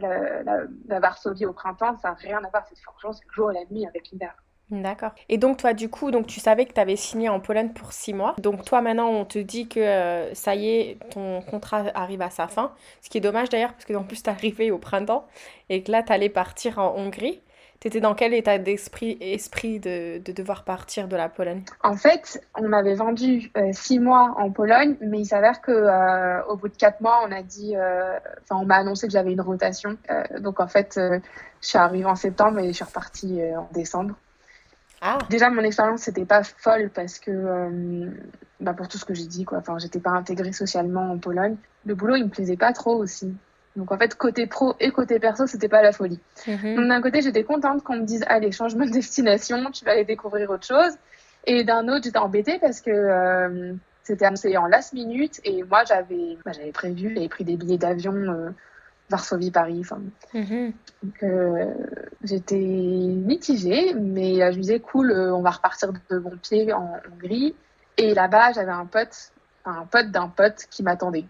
la, 0.00 1.00
Varsovie 1.00 1.46
au 1.46 1.52
printemps, 1.52 1.96
ça 1.98 2.10
n'a 2.10 2.14
rien 2.14 2.38
à 2.44 2.48
voir. 2.48 2.64
C'est 2.68 2.78
forcément 2.82 3.12
c'est 3.12 3.26
le 3.26 3.32
jour 3.32 3.52
la 3.52 3.64
nuit 3.70 3.86
avec 3.86 4.10
l'hiver. 4.10 4.34
D'accord. 4.70 5.12
Et 5.30 5.38
donc 5.38 5.56
toi, 5.56 5.72
du 5.72 5.88
coup, 5.88 6.10
donc 6.10 6.26
tu 6.26 6.40
savais 6.40 6.66
que 6.66 6.74
tu 6.74 6.80
avais 6.80 6.96
signé 6.96 7.30
en 7.30 7.40
Pologne 7.40 7.70
pour 7.70 7.92
six 7.92 8.12
mois. 8.12 8.34
Donc 8.38 8.64
toi, 8.64 8.82
maintenant, 8.82 9.08
on 9.08 9.24
te 9.24 9.38
dit 9.38 9.66
que 9.66 9.80
euh, 9.80 10.34
ça 10.34 10.54
y 10.54 10.68
est, 10.68 10.98
ton 11.10 11.40
contrat 11.40 11.84
arrive 11.94 12.20
à 12.20 12.28
sa 12.28 12.48
fin. 12.48 12.74
Ce 13.00 13.08
qui 13.08 13.16
est 13.16 13.22
dommage 13.22 13.48
d'ailleurs, 13.48 13.72
parce 13.72 13.86
que 13.86 13.94
en 13.94 14.04
plus, 14.04 14.22
tu 14.22 14.28
arrivé 14.28 14.70
au 14.70 14.78
printemps 14.78 15.26
et 15.70 15.82
que 15.82 15.90
là, 15.90 16.02
tu 16.02 16.12
allais 16.12 16.28
partir 16.28 16.78
en 16.78 16.94
Hongrie. 16.96 17.40
T'étais 17.80 18.00
dans 18.00 18.16
quel 18.16 18.34
état 18.34 18.58
d'esprit 18.58 19.16
esprit 19.20 19.78
de, 19.78 20.18
de, 20.18 20.32
devoir 20.32 20.64
partir 20.64 21.06
de 21.06 21.14
la 21.14 21.28
Pologne? 21.28 21.62
En 21.84 21.94
fait, 21.94 22.42
on 22.56 22.68
m'avait 22.68 22.96
vendu 22.96 23.52
euh, 23.56 23.70
six 23.72 24.00
mois 24.00 24.34
en 24.36 24.50
Pologne, 24.50 24.96
mais 25.00 25.20
il 25.20 25.26
s'avère 25.26 25.60
que 25.60 25.70
euh, 25.70 26.42
au 26.46 26.56
bout 26.56 26.68
de 26.68 26.76
quatre 26.76 27.00
mois, 27.00 27.20
on 27.24 27.30
a 27.30 27.42
dit, 27.42 27.76
euh, 27.76 28.18
enfin, 28.42 28.60
on 28.60 28.64
m'a 28.64 28.76
annoncé 28.76 29.06
que 29.06 29.12
j'avais 29.12 29.32
une 29.32 29.40
rotation. 29.40 29.96
donc 30.40 30.58
en 30.58 30.66
fait, 30.66 30.94
je 30.96 31.20
suis 31.60 31.78
arrivée 31.78 32.04
en 32.04 32.16
septembre 32.16 32.58
et 32.58 32.66
je 32.66 32.72
suis 32.72 32.84
repartie 32.84 33.40
en 33.56 33.68
décembre. 33.72 34.16
Ah. 35.00 35.18
Déjà, 35.30 35.48
mon 35.48 35.62
expérience 35.62 36.08
n'était 36.08 36.24
pas 36.24 36.42
folle 36.42 36.90
parce 36.92 37.20
que, 37.20 38.10
bah, 38.58 38.74
pour 38.74 38.88
tout 38.88 38.98
ce 38.98 39.04
que 39.04 39.14
j'ai 39.14 39.26
dit, 39.26 39.44
quoi. 39.44 39.58
Enfin, 39.58 39.78
j'étais 39.78 40.00
pas 40.00 40.10
intégrée 40.10 40.52
socialement 40.52 41.12
en 41.12 41.18
Pologne. 41.18 41.56
Le 41.86 41.94
boulot, 41.94 42.16
il 42.16 42.24
me 42.24 42.30
plaisait 42.30 42.56
pas 42.56 42.72
trop 42.72 42.96
aussi. 42.96 43.32
Donc 43.78 43.92
en 43.92 43.96
fait, 43.96 44.14
côté 44.16 44.46
pro 44.46 44.74
et 44.80 44.90
côté 44.90 45.18
perso, 45.20 45.46
c'était 45.46 45.68
pas 45.68 45.82
la 45.82 45.92
folie. 45.92 46.20
Mhm. 46.46 46.74
Donc 46.74 46.88
d'un 46.88 47.00
côté, 47.00 47.22
j'étais 47.22 47.44
contente 47.44 47.84
qu'on 47.84 47.96
me 47.96 48.04
dise 48.04 48.24
allez, 48.26 48.50
changement 48.50 48.84
de 48.84 48.90
destination, 48.90 49.70
tu 49.70 49.84
vas 49.84 49.92
aller 49.92 50.04
découvrir 50.04 50.50
autre 50.50 50.66
chose. 50.66 50.92
Et 51.46 51.64
d'un 51.64 51.88
autre, 51.88 52.04
j'étais 52.04 52.18
embêtée 52.18 52.58
parce 52.58 52.80
que 52.80 52.90
euh, 52.90 53.74
c'était 54.02 54.26
annoncé 54.26 54.56
en 54.56 54.66
last 54.66 54.92
minute 54.92 55.40
et 55.44 55.62
moi 55.62 55.84
j'avais 55.84 56.36
bah, 56.44 56.50
j'avais 56.52 56.72
prévu, 56.72 57.14
j'avais 57.14 57.28
pris 57.28 57.44
des 57.44 57.56
billets 57.56 57.78
d'avion 57.78 58.12
euh, 58.14 58.50
Varsovie-Paris. 59.10 59.80
Enfin, 59.80 60.00
mhm. 60.34 60.72
Donc 61.04 61.22
euh, 61.22 61.72
j'étais 62.24 62.58
mitigée, 62.58 63.94
mais 63.94 64.34
je 64.52 64.56
me 64.56 64.62
disais 64.62 64.80
cool, 64.80 65.12
on 65.12 65.40
va 65.40 65.50
repartir 65.50 65.92
de 66.10 66.18
bon 66.18 66.36
pied 66.42 66.72
en 66.72 66.96
Hongrie. 67.12 67.54
Et 67.96 68.12
là-bas, 68.12 68.52
j'avais 68.52 68.72
un 68.72 68.86
pote, 68.86 69.32
un 69.64 69.86
pote 69.86 70.10
d'un 70.10 70.28
pote 70.28 70.66
qui 70.70 70.82
m'attendait. 70.82 71.24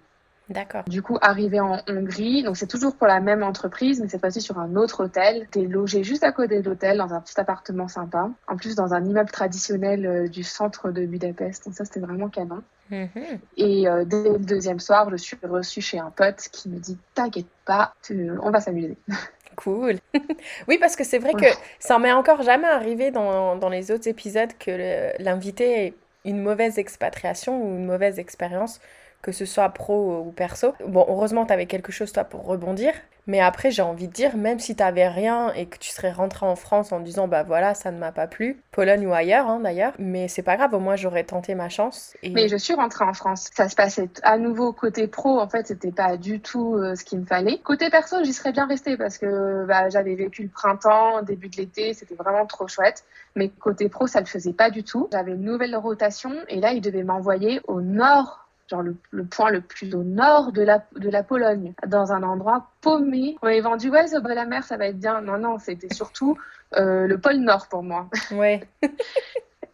D'accord. 0.49 0.85
Du 0.85 1.03
coup, 1.03 1.19
arrivé 1.21 1.61
en 1.61 1.79
Hongrie, 1.89 2.43
donc 2.43 2.57
c'est 2.57 2.67
toujours 2.67 2.97
pour 2.97 3.07
la 3.07 3.21
même 3.21 3.43
entreprise, 3.43 4.01
mais 4.01 4.09
cette 4.09 4.21
fois-ci 4.21 4.41
sur 4.41 4.59
un 4.59 4.77
autre 4.77 5.05
hôtel. 5.05 5.47
T'es 5.51 5.63
logé 5.63 6.03
juste 6.03 6.25
à 6.25 6.33
côté 6.33 6.61
de 6.63 6.69
l'hôtel, 6.69 6.99
dans 6.99 7.13
un 7.13 7.21
petit 7.21 7.39
appartement 7.39 7.89
sympa. 7.89 8.31
En 8.47 8.57
plus, 8.57 8.75
dans 8.75 8.95
un 8.95 9.05
immeuble 9.05 9.31
traditionnel 9.31 10.07
euh, 10.07 10.29
du 10.29 10.43
centre 10.43 10.91
de 10.91 11.05
Budapest. 11.05 11.67
Donc 11.67 11.75
ça, 11.75 11.85
c'était 11.85 12.01
vraiment 12.01 12.29
canon. 12.29 12.63
Mm-hmm. 12.91 13.39
Et 13.59 13.89
euh, 13.89 14.05
dès 14.07 14.31
le 14.31 14.39
deuxième 14.39 14.81
soir, 14.81 15.11
je 15.11 15.17
suis 15.17 15.37
reçue 15.43 15.83
chez 15.83 15.99
un 15.99 16.11
pote 16.11 16.49
qui 16.51 16.71
me 16.71 16.79
dit 16.79 16.97
T'inquiète 17.15 17.47
pas, 17.67 17.93
on 18.11 18.51
va 18.51 18.61
s'amuser. 18.61 18.97
Cool. 19.57 19.97
oui, 20.69 20.79
parce 20.79 20.95
que 20.95 21.03
c'est 21.03 21.19
vrai 21.19 21.33
que 21.33 21.47
ça 21.81 21.99
m'est 21.99 22.13
encore 22.13 22.43
jamais 22.43 22.69
arrivé 22.69 23.11
dans, 23.11 23.57
dans 23.57 23.69
les 23.69 23.91
autres 23.91 24.07
épisodes 24.07 24.53
que 24.57 25.21
l'invité 25.21 25.87
ait 25.87 25.95
une 26.25 26.41
mauvaise 26.41 26.79
expatriation 26.79 27.61
ou 27.61 27.77
une 27.77 27.87
mauvaise 27.87 28.21
expérience 28.21 28.81
que 29.23 29.33
ce 29.33 29.45
soit 29.45 29.69
pro 29.71 30.23
ou 30.27 30.33
perso. 30.33 30.75
Bon, 30.87 31.05
heureusement, 31.09 31.47
tu 31.47 31.53
avais 31.53 31.67
quelque 31.67 31.93
chose, 31.93 32.13
toi, 32.13 32.25
pour 32.25 32.45
rebondir. 32.45 32.93
Mais 33.29 33.41
après, 33.41 33.71
j'ai 33.71 33.83
envie 33.83 34.09
de 34.09 34.13
dire, 34.13 34.39
même 34.39 34.59
si 34.59 34.75
tu 34.75 34.83
n'avais 34.83 35.07
rien 35.07 35.53
et 35.53 35.67
que 35.67 35.77
tu 35.77 35.91
serais 35.91 36.11
rentré 36.11 36.47
en 36.47 36.57
France 36.57 36.93
en 36.93 37.01
disant, 37.01 37.29
bah 37.29 37.43
voilà, 37.43 37.75
ça 37.75 37.91
ne 37.91 37.99
m'a 37.99 38.11
pas 38.11 38.27
plu, 38.27 38.63
Pologne 38.73 39.07
ou 39.07 39.13
ailleurs, 39.13 39.47
hein, 39.49 39.61
d'ailleurs, 39.61 39.93
mais 39.99 40.29
c'est 40.29 40.43
pas 40.43 40.57
grave, 40.57 40.73
au 40.73 40.81
moins 40.81 40.97
j'aurais 40.97 41.25
tenté 41.25 41.55
ma 41.55 41.69
chance. 41.69 42.17
Mais 42.23 42.49
je 42.49 42.57
suis 42.57 42.73
rentrée 42.73 43.05
en 43.05 43.13
France. 43.13 43.51
Ça 43.55 43.69
se 43.69 43.77
passait 43.77 44.09
à 44.23 44.39
nouveau 44.39 44.73
côté 44.73 45.09
pro, 45.09 45.39
en 45.41 45.47
fait, 45.47 45.67
c'était 45.67 45.93
pas 45.93 46.17
du 46.17 46.41
tout 46.41 46.77
euh, 46.77 46.95
ce 46.95 47.05
qu'il 47.05 47.21
me 47.21 47.27
fallait. 47.27 47.59
Côté 47.59 47.91
perso, 47.91 48.17
j'y 48.25 48.33
serais 48.33 48.53
bien 48.53 48.67
restée 48.67 48.97
parce 48.97 49.19
que 49.19 49.67
bah, 49.67 49.91
j'avais 49.91 50.15
vécu 50.15 50.45
le 50.45 50.49
printemps, 50.49 51.21
début 51.21 51.51
de 51.51 51.59
l'été, 51.59 51.93
c'était 51.93 52.15
vraiment 52.15 52.47
trop 52.47 52.67
chouette. 52.67 53.05
Mais 53.37 53.51
côté 53.51 53.91
pro, 53.91 54.07
ça 54.07 54.21
le 54.21 54.27
faisait 54.27 54.55
pas 54.55 54.71
du 54.71 54.85
tout. 54.85 55.07
J'avais 55.13 55.33
une 55.33 55.45
nouvelle 55.45 55.77
rotation 55.77 56.33
et 56.49 56.61
là, 56.61 56.73
il 56.73 56.81
devait 56.81 57.03
m'envoyer 57.03 57.61
au 57.69 57.83
nord 57.83 58.48
genre 58.69 58.83
le, 58.83 59.25
point 59.25 59.51
le 59.51 59.61
plus 59.61 59.95
au 59.95 60.03
nord 60.03 60.53
de 60.53 60.63
la, 60.63 60.85
de 60.97 61.09
la 61.09 61.23
Pologne, 61.23 61.75
dans 61.87 62.13
un 62.13 62.23
endroit 62.23 62.71
paumé. 62.81 63.37
On 63.43 63.47
m'avait 63.47 63.61
vendu, 63.61 63.91
ouais, 63.91 64.15
au 64.15 64.21
bord 64.21 64.31
de 64.31 64.37
la 64.37 64.45
mer, 64.45 64.65
ça 64.65 64.77
va 64.77 64.87
être 64.87 64.99
bien. 64.99 65.21
Non, 65.21 65.39
non, 65.39 65.59
c'était 65.59 65.93
surtout 65.93 66.37
euh, 66.77 67.07
le 67.07 67.19
pôle 67.19 67.37
Nord 67.37 67.69
pour 67.69 67.83
moi. 67.83 68.09
Ouais. 68.31 68.69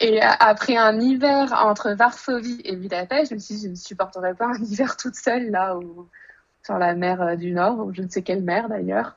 Et 0.00 0.20
après 0.20 0.76
un 0.76 0.98
hiver 0.98 1.52
entre 1.64 1.92
Varsovie 1.92 2.60
et 2.64 2.74
Budapest, 2.74 3.30
je 3.30 3.34
me 3.34 3.40
suis 3.40 3.54
dit, 3.54 3.62
je 3.64 3.68
ne 3.68 3.74
supporterais 3.74 4.34
pas 4.34 4.46
un 4.46 4.54
hiver 4.62 4.96
toute 4.96 5.14
seule 5.14 5.50
là, 5.50 5.78
sur 6.64 6.78
la 6.78 6.94
mer 6.94 7.22
euh, 7.22 7.36
du 7.36 7.52
Nord, 7.52 7.78
ou 7.78 7.92
je 7.92 8.02
ne 8.02 8.08
sais 8.08 8.22
quelle 8.22 8.42
mer 8.42 8.68
d'ailleurs. 8.68 9.16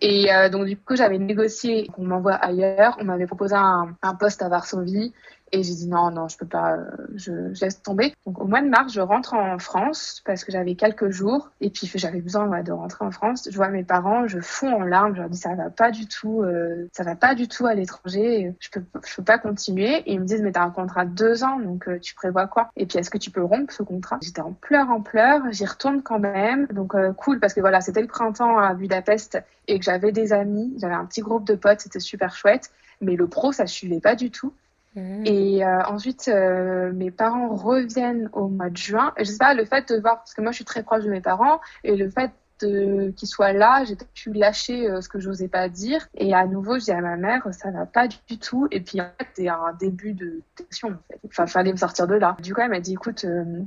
Et 0.00 0.32
euh, 0.32 0.48
donc 0.48 0.66
du 0.66 0.76
coup, 0.76 0.96
j'avais 0.96 1.18
négocié 1.18 1.86
qu'on 1.88 2.04
m'envoie 2.04 2.34
ailleurs. 2.34 2.96
On 3.00 3.04
m'avait 3.04 3.26
proposé 3.26 3.54
un, 3.54 3.94
un 4.02 4.14
poste 4.14 4.42
à 4.42 4.48
Varsovie 4.48 5.12
et 5.52 5.62
j'ai 5.62 5.74
dit 5.74 5.88
non, 5.88 6.10
non, 6.10 6.28
je 6.28 6.36
peux 6.36 6.46
pas, 6.46 6.76
euh, 6.76 6.90
je, 7.14 7.32
laisse 7.60 7.82
tomber. 7.82 8.14
Donc 8.26 8.40
au 8.40 8.46
mois 8.46 8.62
de 8.62 8.68
mars, 8.68 8.92
je 8.92 9.00
rentre 9.00 9.34
en 9.34 9.58
France 9.58 10.22
parce 10.24 10.44
que 10.44 10.52
j'avais 10.52 10.74
quelques 10.74 11.10
jours 11.10 11.50
et 11.60 11.70
puis 11.70 11.90
j'avais 11.94 12.20
besoin 12.20 12.62
de 12.62 12.72
rentrer 12.72 13.04
en 13.04 13.10
France. 13.10 13.48
Je 13.50 13.56
vois 13.56 13.68
mes 13.68 13.82
parents, 13.82 14.28
je 14.28 14.40
fonds 14.40 14.72
en 14.72 14.84
larmes, 14.84 15.14
je 15.14 15.20
leur 15.20 15.30
dis 15.30 15.38
ça 15.38 15.54
va 15.54 15.70
pas 15.70 15.90
du 15.90 16.06
tout, 16.06 16.42
euh, 16.42 16.88
ça 16.92 17.02
va 17.02 17.16
pas 17.16 17.34
du 17.34 17.48
tout 17.48 17.66
à 17.66 17.74
l'étranger, 17.74 18.54
je 18.60 18.68
peux, 18.70 18.82
je 19.04 19.16
peux 19.16 19.24
pas 19.24 19.38
continuer. 19.38 19.98
Et 20.06 20.12
ils 20.12 20.20
me 20.20 20.24
disent 20.24 20.42
mais 20.42 20.52
t'as 20.52 20.62
un 20.62 20.70
contrat 20.70 21.04
de 21.04 21.14
deux 21.14 21.42
ans, 21.42 21.58
donc 21.58 21.88
euh, 21.88 21.98
tu 21.98 22.14
prévois 22.14 22.46
quoi? 22.46 22.70
Et 22.76 22.86
puis 22.86 22.98
est-ce 22.98 23.10
que 23.10 23.18
tu 23.18 23.30
peux 23.30 23.42
rompre 23.42 23.72
ce 23.72 23.82
contrat? 23.82 24.18
J'étais 24.22 24.42
en 24.42 24.52
pleurs, 24.52 24.90
en 24.90 25.00
pleurs, 25.00 25.42
j'y 25.50 25.66
retourne 25.66 26.02
quand 26.02 26.18
même. 26.18 26.66
Donc 26.72 26.94
cool 27.16 27.40
parce 27.40 27.54
que 27.54 27.60
voilà, 27.60 27.80
c'était 27.80 28.02
le 28.02 28.06
printemps 28.06 28.58
à 28.58 28.74
Budapest 28.74 29.38
et 29.66 29.78
que 29.78 29.84
j'avais 29.84 30.12
des 30.12 30.32
amis, 30.32 30.74
j'avais 30.78 30.94
un 30.94 31.06
petit 31.06 31.20
groupe 31.20 31.46
de 31.46 31.54
potes, 31.54 31.80
c'était 31.80 32.00
super 32.00 32.34
chouette. 32.34 32.70
Mais 33.00 33.16
le 33.16 33.26
pro, 33.26 33.52
ça 33.52 33.66
suivait 33.66 34.00
pas 34.00 34.14
du 34.14 34.30
tout. 34.30 34.52
Mmh. 34.96 35.22
Et 35.24 35.64
euh, 35.64 35.82
ensuite, 35.84 36.28
euh, 36.28 36.92
mes 36.92 37.10
parents 37.10 37.54
reviennent 37.54 38.28
au 38.32 38.48
mois 38.48 38.70
de 38.70 38.76
juin. 38.76 39.12
Et 39.16 39.24
je 39.24 39.30
sais 39.30 39.38
pas, 39.38 39.54
le 39.54 39.64
fait 39.64 39.92
de 39.92 40.00
voir, 40.00 40.18
parce 40.18 40.34
que 40.34 40.42
moi 40.42 40.50
je 40.50 40.56
suis 40.56 40.64
très 40.64 40.82
proche 40.82 41.04
de 41.04 41.10
mes 41.10 41.20
parents, 41.20 41.60
et 41.84 41.96
le 41.96 42.10
fait 42.10 42.30
qu'il 42.58 43.26
soit 43.28 43.54
là, 43.54 43.84
j'ai 43.84 43.96
pu 43.96 44.34
lâcher 44.34 44.86
euh, 44.86 45.00
ce 45.00 45.08
que 45.08 45.18
j'osais 45.18 45.48
pas 45.48 45.70
dire. 45.70 46.06
Et 46.14 46.34
à 46.34 46.46
nouveau, 46.46 46.78
je 46.78 46.84
dis 46.84 46.90
à 46.90 47.00
ma 47.00 47.16
mère, 47.16 47.46
ça 47.52 47.70
va 47.70 47.86
pas 47.86 48.06
du 48.06 48.38
tout. 48.38 48.68
Et 48.70 48.80
puis 48.80 49.00
en 49.00 49.06
fait, 49.18 49.28
c'est 49.34 49.48
un 49.48 49.72
début 49.78 50.12
de 50.12 50.42
tension. 50.54 50.88
En 50.88 50.98
fait. 51.10 51.20
Enfin, 51.26 51.46
fallait 51.46 51.72
me 51.72 51.78
sortir 51.78 52.06
de 52.06 52.16
là. 52.16 52.36
Du 52.42 52.52
coup, 52.52 52.60
elle 52.60 52.68
m'a 52.68 52.80
dit, 52.80 52.92
écoute, 52.92 53.24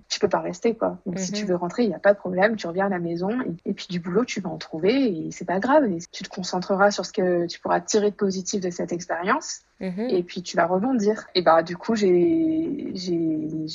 tu 0.09 0.19
peux 0.19 0.29
pas 0.29 0.41
rester 0.41 0.75
quoi. 0.75 0.99
Donc 1.07 1.17
si 1.17 1.31
tu 1.31 1.43
mhm. 1.43 1.49
veux 1.49 1.55
rentrer, 1.55 1.85
il 1.85 1.89
y 1.89 1.95
a 1.95 1.99
pas 1.99 2.13
de 2.13 2.19
problème. 2.19 2.55
Tu 2.55 2.67
reviens 2.67 2.85
à 2.85 2.89
la 2.89 2.99
maison 2.99 3.29
et, 3.65 3.73
puis 3.73 3.87
du 3.89 3.99
boulot, 3.99 4.25
tu 4.25 4.41
vas 4.41 4.49
en 4.49 4.57
trouver 4.57 5.25
et 5.25 5.31
c'est 5.31 5.45
pas 5.45 5.59
grave. 5.59 5.85
Et 5.85 5.97
tu 6.11 6.23
te 6.23 6.29
concentreras 6.29 6.91
sur 6.91 7.03
ce 7.03 7.13
que 7.13 7.47
tu 7.47 7.59
pourras 7.59 7.81
tirer 7.81 8.11
de 8.11 8.15
positif 8.15 8.61
de 8.61 8.69
cette 8.69 8.93
expérience. 8.93 9.61
Mhm. 9.83 10.07
Et 10.09 10.23
puis 10.23 10.41
tu 10.41 10.55
vas 10.55 10.65
rebondir. 10.65 11.27
Et 11.35 11.41
bah 11.41 11.61
du 11.61 11.75
coup 11.75 11.93
j'ai 11.93 12.93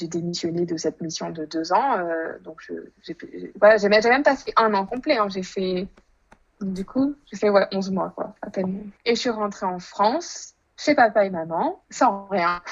démissionné 0.08 0.64
de 0.64 0.76
cette 0.78 1.02
mission 1.02 1.28
de 1.28 1.44
deux 1.44 1.72
ans. 1.72 1.98
Euh, 1.98 2.38
donc 2.42 2.66
j'ai 3.02 3.18
voilà, 3.60 3.76
j'ai 3.76 3.88
même 3.90 4.22
passé 4.22 4.52
un 4.56 4.72
an 4.72 4.86
complet. 4.86 5.18
Hein. 5.18 5.28
J'ai 5.28 5.42
fait 5.42 5.86
du 6.62 6.84
coup 6.86 7.14
j'ai 7.30 7.36
fait 7.36 7.50
ouais 7.50 7.66
11 7.72 7.90
mois 7.90 8.12
quoi 8.16 8.34
à 8.40 8.48
peine. 8.48 8.90
Et 9.04 9.14
je 9.14 9.20
suis 9.20 9.30
rentrée 9.30 9.66
en 9.66 9.78
France 9.78 10.54
chez 10.78 10.94
papa 10.94 11.26
et 11.26 11.30
maman 11.30 11.82
sans 11.90 12.26
rien. 12.28 12.62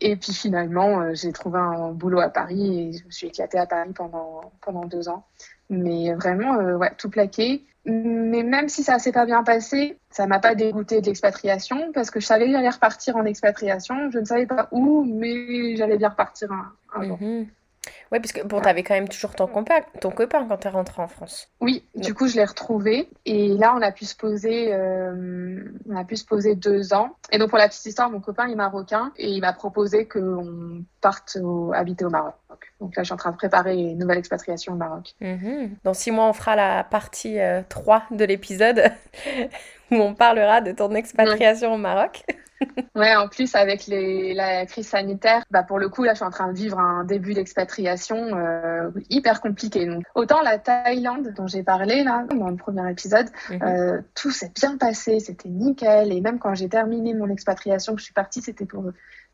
Et 0.00 0.16
puis 0.16 0.32
finalement 0.32 1.00
euh, 1.00 1.10
j'ai 1.12 1.32
trouvé 1.32 1.58
un 1.58 1.92
boulot 1.92 2.20
à 2.20 2.30
Paris 2.30 2.78
et 2.78 2.92
je 2.94 3.04
me 3.04 3.10
suis 3.10 3.26
éclatée 3.26 3.58
à 3.58 3.66
Paris 3.66 3.92
pendant 3.94 4.52
pendant 4.62 4.86
deux 4.86 5.10
ans. 5.10 5.26
Mais 5.70 6.14
vraiment 6.14 6.54
euh, 6.54 6.76
ouais 6.76 6.92
tout 6.96 7.10
plaqué. 7.10 7.64
Mais 7.84 8.42
même 8.42 8.68
si 8.68 8.82
ça 8.82 8.98
s'est 8.98 9.12
pas 9.12 9.26
bien 9.26 9.44
passé, 9.44 9.96
ça 10.10 10.26
m'a 10.26 10.40
pas 10.40 10.56
dégoûté 10.56 11.00
de 11.00 11.06
l'expatriation 11.06 11.92
parce 11.92 12.10
que 12.10 12.18
je 12.18 12.26
savais 12.26 12.46
que 12.46 12.52
j'allais 12.52 12.68
repartir 12.68 13.16
en 13.16 13.24
expatriation. 13.24 14.10
Je 14.10 14.18
ne 14.18 14.24
savais 14.24 14.46
pas 14.46 14.68
où, 14.72 15.04
mais 15.04 15.76
j'allais 15.76 15.96
bien 15.96 16.08
repartir 16.08 16.50
un, 16.50 17.02
jour. 17.04 17.18
Mhm. 17.20 17.46
Ouais, 18.10 18.20
parce 18.20 18.32
que 18.32 18.44
bon, 18.44 18.60
t'avais 18.60 18.82
quand 18.82 18.94
même 18.94 19.08
toujours 19.08 19.34
ton 19.34 19.46
copain, 19.46 19.80
ton 20.00 20.10
copain 20.10 20.46
quand 20.48 20.56
t'es 20.56 20.68
rentrée 20.68 21.02
en 21.02 21.08
France. 21.08 21.48
Oui, 21.60 21.84
du 21.94 22.14
coup, 22.14 22.26
je 22.26 22.36
l'ai 22.36 22.44
retrouvé. 22.44 23.08
Et 23.24 23.48
là, 23.48 23.74
on 23.76 23.82
a 23.82 23.92
pu 23.92 24.04
se 24.04 24.16
poser, 24.16 24.72
euh, 24.72 25.62
on 25.88 25.96
a 25.96 26.04
pu 26.04 26.16
se 26.16 26.24
poser 26.24 26.56
deux 26.56 26.92
ans. 26.92 27.10
Et 27.30 27.38
donc, 27.38 27.50
pour 27.50 27.58
la 27.58 27.68
petite 27.68 27.86
histoire, 27.86 28.10
mon 28.10 28.20
copain 28.20 28.48
est 28.48 28.54
marocain 28.54 29.12
et 29.16 29.28
il 29.28 29.40
m'a 29.40 29.52
proposé 29.52 30.06
qu'on 30.06 30.84
parte 31.00 31.38
habiter 31.72 32.04
au 32.04 32.10
Maroc. 32.10 32.34
Donc 32.80 32.96
là, 32.96 33.02
je 33.02 33.06
suis 33.06 33.14
en 33.14 33.16
train 33.16 33.30
de 33.30 33.36
préparer 33.36 33.76
une 33.76 33.98
nouvelle 33.98 34.18
expatriation 34.18 34.74
au 34.74 34.76
Maroc. 34.76 35.14
Mhm. 35.20 35.76
Dans 35.84 35.94
six 35.94 36.10
mois, 36.10 36.28
on 36.28 36.32
fera 36.32 36.56
la 36.56 36.84
partie 36.84 37.38
3 37.68 37.96
euh, 37.96 38.16
de 38.16 38.24
l'épisode 38.24 38.92
où 39.90 39.96
on 39.96 40.14
parlera 40.14 40.60
de 40.60 40.72
ton 40.72 40.94
expatriation 40.94 41.74
au 41.74 41.78
Maroc. 41.78 42.24
ouais, 42.94 43.14
en 43.14 43.28
plus 43.28 43.54
avec 43.54 43.86
les, 43.86 44.34
la 44.34 44.66
crise 44.66 44.88
sanitaire, 44.88 45.44
bah 45.50 45.62
pour 45.62 45.78
le 45.78 45.88
coup 45.88 46.04
là, 46.04 46.12
je 46.12 46.16
suis 46.16 46.24
en 46.24 46.30
train 46.30 46.50
de 46.50 46.56
vivre 46.56 46.78
un 46.78 47.04
début 47.04 47.34
d'expatriation 47.34 48.16
euh, 48.16 48.90
hyper 49.10 49.40
compliqué. 49.40 49.86
Donc 49.86 50.04
autant 50.14 50.40
la 50.42 50.58
Thaïlande 50.58 51.32
dont 51.36 51.46
j'ai 51.46 51.62
parlé 51.62 52.02
là 52.02 52.24
dans 52.34 52.48
le 52.48 52.56
premier 52.56 52.90
épisode, 52.90 53.28
mhm. 53.50 53.62
euh, 53.62 54.00
tout 54.14 54.30
s'est 54.30 54.52
bien 54.54 54.76
passé, 54.76 55.20
c'était 55.20 55.48
nickel. 55.48 56.12
Et 56.12 56.20
même 56.20 56.38
quand 56.38 56.54
j'ai 56.54 56.68
terminé 56.68 57.14
mon 57.14 57.28
expatriation, 57.28 57.94
que 57.94 58.00
je 58.00 58.04
suis 58.04 58.14
partie, 58.14 58.42
c'était 58.42 58.66
pour 58.66 58.84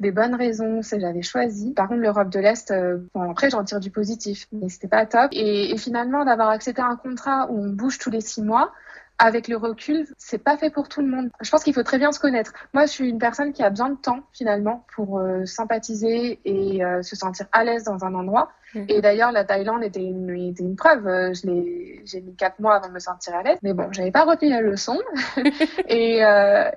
des 0.01 0.11
bonnes 0.11 0.35
raisons, 0.35 0.83
c'est 0.83 1.01
j'avais 1.01 1.23
choisi. 1.23 1.73
Par 1.75 1.89
contre, 1.89 2.01
l'Europe 2.01 2.31
de 2.31 2.41
l'Est, 2.41 2.71
euh, 2.71 2.99
bon, 3.15 3.31
après 3.31 3.51
j'en 3.51 3.65
tire 3.65 3.81
du 3.81 3.91
positif, 3.91 4.47
mais 4.53 4.69
c'était 4.69 4.89
pas 4.89 5.07
top. 5.07 5.29
Et, 5.33 5.71
et 5.71 5.77
finalement, 5.77 6.25
d'avoir 6.25 6.51
accepté 6.51 6.83
un 6.83 6.97
contrat 6.97 7.51
où 7.51 7.63
on 7.63 7.69
bouge 7.69 7.99
tous 7.99 8.11
les 8.11 8.21
six 8.21 8.43
mois, 8.43 8.73
avec 9.19 9.47
le 9.47 9.57
recul, 9.57 10.07
c'est 10.19 10.43
pas 10.43 10.57
fait 10.57 10.71
pour 10.71 10.89
tout 10.89 11.01
le 11.01 11.07
monde. 11.07 11.31
Je 11.41 11.51
pense 11.51 11.63
qu'il 11.63 11.75
faut 11.75 11.83
très 11.85 11.99
bien 11.99 12.11
se 12.11 12.19
connaître. 12.19 12.53
Moi, 12.73 12.87
je 12.87 12.91
suis 12.91 13.09
une 13.09 13.19
personne 13.19 13.53
qui 13.53 13.63
a 13.63 13.71
besoin 13.71 13.91
de 13.91 13.97
temps 13.97 14.21
finalement 14.33 14.85
pour 14.95 15.21
euh, 15.21 15.45
sympathiser 15.47 16.41
et 16.45 16.85
euh, 16.85 17.03
se 17.03 17.15
sentir 17.15 17.47
à 17.53 17.63
l'aise 17.63 17.85
dans 17.85 18.05
un 18.05 18.15
endroit. 18.15 18.51
Mhm. 18.75 18.87
Et 18.89 19.01
d'ailleurs, 19.01 19.33
la 19.33 19.45
Thaïlande 19.45 19.83
était 19.85 20.03
une, 20.03 20.31
était 20.31 20.63
une 20.63 20.77
preuve. 20.77 21.07
Euh, 21.07 21.35
je 21.35 21.47
l'ai, 21.47 22.03
j'ai 22.05 22.21
mis 22.21 22.35
quatre 22.35 22.61
mois 22.61 22.77
avant 22.77 22.89
de 22.89 22.93
me 22.93 22.99
sentir 22.99 23.35
à 23.35 23.43
l'aise, 23.43 23.59
mais 23.63 23.73
bon, 23.73 23.89
j'avais 23.93 24.11
pas 24.11 24.25
retenu 24.25 24.51
la 24.51 24.61
leçon. 24.61 24.99
et, 25.89 26.23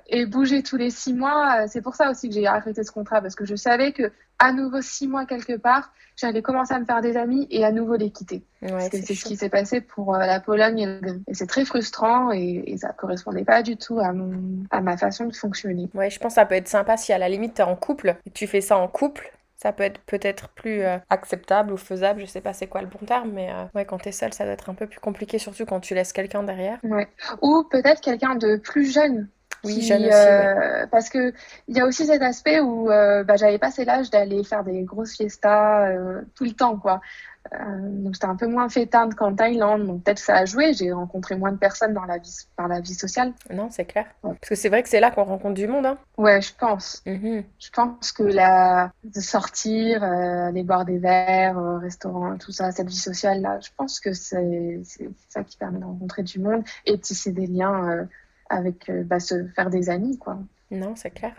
et 0.08 0.26
bouger 0.26 0.62
tous 0.62 0.76
les 0.76 0.90
six 0.90 1.14
mois, 1.14 1.66
c'est 1.68 1.82
pour 1.82 1.94
ça 1.94 2.10
aussi 2.10 2.28
que 2.28 2.34
j'ai 2.34 2.46
arrêté 2.46 2.82
ce 2.84 2.92
contrat 2.92 3.20
parce 3.20 3.34
que 3.34 3.44
je 3.44 3.56
savais 3.56 3.92
que 3.92 4.10
à 4.38 4.52
nouveau 4.52 4.82
six 4.82 5.08
mois 5.08 5.24
quelque 5.24 5.56
part, 5.56 5.92
j'allais 6.16 6.42
commencer 6.42 6.74
à 6.74 6.80
me 6.80 6.84
faire 6.84 7.00
des 7.00 7.16
amis 7.16 7.46
et 7.50 7.64
à 7.64 7.72
nouveau 7.72 7.96
les 7.96 8.10
quitter. 8.10 8.42
c'est 8.90 9.14
ce 9.14 9.24
qui 9.24 9.36
s'est 9.36 9.48
passé 9.48 9.80
pour 9.80 10.14
euh, 10.14 10.18
la 10.18 10.40
Pologne 10.40 11.00
et 11.26 11.34
c'est 11.34 11.46
très 11.46 11.64
frustrant 11.64 12.32
et, 12.32 12.64
et, 12.66 12.78
ça 12.78 12.92
correspondait 12.92 13.44
pas 13.44 13.62
du 13.62 13.76
tout 13.76 13.98
à, 13.98 14.12
mon, 14.12 14.64
à 14.70 14.80
ma 14.80 14.96
façon 14.96 15.26
de 15.26 15.34
fonctionner. 15.34 15.88
Ouais, 15.94 16.10
je 16.10 16.18
pense 16.18 16.32
que 16.32 16.40
ça 16.40 16.46
peut 16.46 16.54
être 16.54 16.68
sympa 16.68 16.96
si 16.96 17.12
à 17.12 17.18
la 17.18 17.28
limite 17.28 17.54
tu 17.54 17.62
es 17.62 17.64
en 17.64 17.76
couple 17.76 18.16
et 18.26 18.30
tu 18.30 18.46
fais 18.46 18.60
ça 18.60 18.78
en 18.78 18.88
couple. 18.88 19.32
Ça 19.56 19.72
peut 19.72 19.82
être 19.84 20.00
peut-être 20.02 20.50
plus 20.50 20.82
euh, 20.82 20.98
acceptable 21.08 21.72
ou 21.72 21.76
faisable, 21.78 22.20
je 22.20 22.26
sais 22.26 22.42
pas 22.42 22.52
c'est 22.52 22.66
quoi 22.66 22.82
le 22.82 22.88
bon 22.88 23.04
terme, 23.06 23.30
mais 23.32 23.50
euh, 23.50 23.64
ouais, 23.74 23.86
quand 23.86 23.98
tu 23.98 24.10
es 24.10 24.12
seul, 24.12 24.32
ça 24.34 24.44
doit 24.44 24.52
être 24.52 24.68
un 24.68 24.74
peu 24.74 24.86
plus 24.86 25.00
compliqué, 25.00 25.38
surtout 25.38 25.64
quand 25.64 25.80
tu 25.80 25.94
laisses 25.94 26.12
quelqu'un 26.12 26.42
derrière. 26.42 26.78
Ou 27.42 27.64
peut-être 27.64 28.00
quelqu'un 28.02 28.34
de 28.34 28.56
plus 28.56 28.92
jeune 28.92 29.28
oui, 29.66 29.78
aussi. 29.78 29.92
Euh, 29.92 30.86
parce 30.90 31.08
que 31.08 31.32
il 31.68 31.76
y 31.76 31.80
a 31.80 31.86
aussi 31.86 32.06
cet 32.06 32.22
aspect 32.22 32.60
où 32.60 32.90
euh, 32.90 33.24
bah, 33.24 33.36
j'avais 33.36 33.58
passé 33.58 33.84
l'âge 33.84 34.10
d'aller 34.10 34.42
faire 34.44 34.64
des 34.64 34.82
grosses 34.82 35.16
fiestas 35.16 35.88
euh, 35.88 36.22
tout 36.34 36.44
le 36.44 36.52
temps, 36.52 36.76
quoi. 36.76 37.00
donc 37.52 38.14
j'étais 38.14 38.26
un 38.26 38.36
peu 38.36 38.46
moins 38.46 38.68
fêtante 38.68 39.14
qu'en 39.14 39.34
Thaïlande, 39.34 39.86
donc 39.86 40.02
peut-être 40.02 40.18
ça 40.18 40.36
a 40.36 40.44
joué. 40.44 40.72
J'ai 40.74 40.92
rencontré 40.92 41.36
moins 41.36 41.52
de 41.52 41.58
personnes 41.58 41.92
dans 41.92 42.04
la 42.04 42.18
vie, 42.18 42.46
par 42.56 42.68
la 42.68 42.80
vie 42.80 42.94
sociale. 42.94 43.32
Non, 43.50 43.68
c'est 43.70 43.84
clair. 43.84 44.06
Parce 44.22 44.38
que 44.48 44.54
c'est 44.54 44.68
vrai 44.68 44.82
que 44.82 44.88
c'est 44.88 45.00
là 45.00 45.10
qu'on 45.10 45.24
rencontre 45.24 45.54
du 45.54 45.66
monde. 45.66 45.86
Hein. 45.86 45.98
Ouais, 46.16 46.40
je 46.40 46.52
pense. 46.58 47.02
Mhm. 47.06 47.44
Je 47.58 47.70
pense 47.70 48.12
que 48.12 48.22
la 48.22 48.92
de 49.04 49.20
sortir, 49.20 50.02
aller 50.02 50.62
boire 50.62 50.84
des 50.84 50.98
verres, 50.98 51.58
au 51.58 51.78
restaurant, 51.78 52.36
tout 52.38 52.52
ça, 52.52 52.72
cette 52.72 52.88
vie 52.88 52.96
sociale 52.96 53.40
là, 53.42 53.58
je 53.60 53.70
pense 53.76 54.00
que 54.00 54.12
c'est 54.12 54.80
ça 55.28 55.42
qui 55.44 55.56
permet 55.56 55.80
de 55.80 55.84
rencontrer 55.84 56.22
du 56.22 56.40
monde 56.40 56.62
et 56.84 56.92
de 56.92 57.00
tisser 57.00 57.32
des 57.32 57.46
liens 57.46 58.06
avec 58.48 58.88
euh, 58.88 59.02
bah, 59.04 59.20
se 59.20 59.46
faire 59.54 59.70
des 59.70 59.90
amis, 59.90 60.18
quoi. 60.18 60.38
Non, 60.72 60.94
c'est 60.96 61.10
clair. 61.10 61.30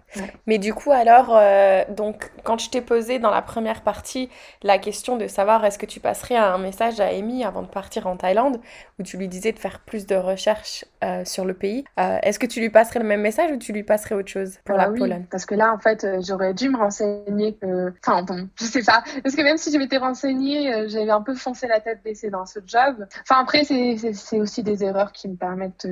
Mais 0.45 0.57
du 0.57 0.73
coup, 0.73 0.93
alors, 0.93 1.35
euh, 1.35 1.83
donc, 1.89 2.31
quand 2.45 2.57
je 2.57 2.69
t'ai 2.69 2.79
posé 2.79 3.19
dans 3.19 3.29
la 3.29 3.41
première 3.41 3.81
partie 3.81 4.29
la 4.63 4.77
question 4.77 5.17
de 5.17 5.27
savoir 5.27 5.65
est-ce 5.65 5.77
que 5.77 5.85
tu 5.85 5.99
passerais 5.99 6.37
un 6.37 6.57
message 6.57 7.01
à 7.01 7.07
Amy 7.07 7.43
avant 7.43 7.61
de 7.61 7.67
partir 7.67 8.07
en 8.07 8.15
Thaïlande, 8.15 8.61
où 8.99 9.03
tu 9.03 9.17
lui 9.17 9.27
disais 9.27 9.51
de 9.51 9.59
faire 9.59 9.81
plus 9.81 10.05
de 10.05 10.15
recherches 10.15 10.85
euh, 11.03 11.25
sur 11.25 11.43
le 11.43 11.53
pays, 11.53 11.83
est-ce 11.97 12.39
que 12.39 12.45
tu 12.45 12.61
lui 12.61 12.69
passerais 12.69 12.99
le 12.99 13.05
même 13.05 13.19
message 13.19 13.51
ou 13.51 13.57
tu 13.57 13.73
lui 13.73 13.83
passerais 13.83 14.15
autre 14.15 14.29
chose 14.29 14.59
pour 14.63 14.77
la 14.77 14.89
oui, 14.89 14.99
Pologne? 14.99 15.25
Parce 15.29 15.45
que 15.45 15.55
là, 15.55 15.73
en 15.73 15.77
fait, 15.77 16.07
j'aurais 16.25 16.53
dû 16.53 16.69
me 16.69 16.77
renseigner 16.77 17.55
que. 17.55 17.93
Enfin, 18.05 18.23
bon, 18.23 18.47
je 18.55 18.63
sais 18.63 18.83
pas. 18.83 19.03
Parce 19.23 19.35
que 19.35 19.41
même 19.41 19.57
si 19.57 19.73
je 19.73 19.77
m'étais 19.77 19.97
renseignée, 19.97 20.87
j'avais 20.87 21.11
un 21.11 21.21
peu 21.21 21.35
foncé 21.35 21.67
la 21.67 21.81
tête 21.81 22.01
baissée 22.01 22.29
dans 22.29 22.45
ce 22.45 22.59
job. 22.65 23.05
Enfin, 23.23 23.41
après, 23.41 23.65
c'est 23.65 24.39
aussi 24.39 24.63
des 24.63 24.85
erreurs 24.85 25.11
qui 25.11 25.27
me 25.27 25.35
permettent 25.35 25.85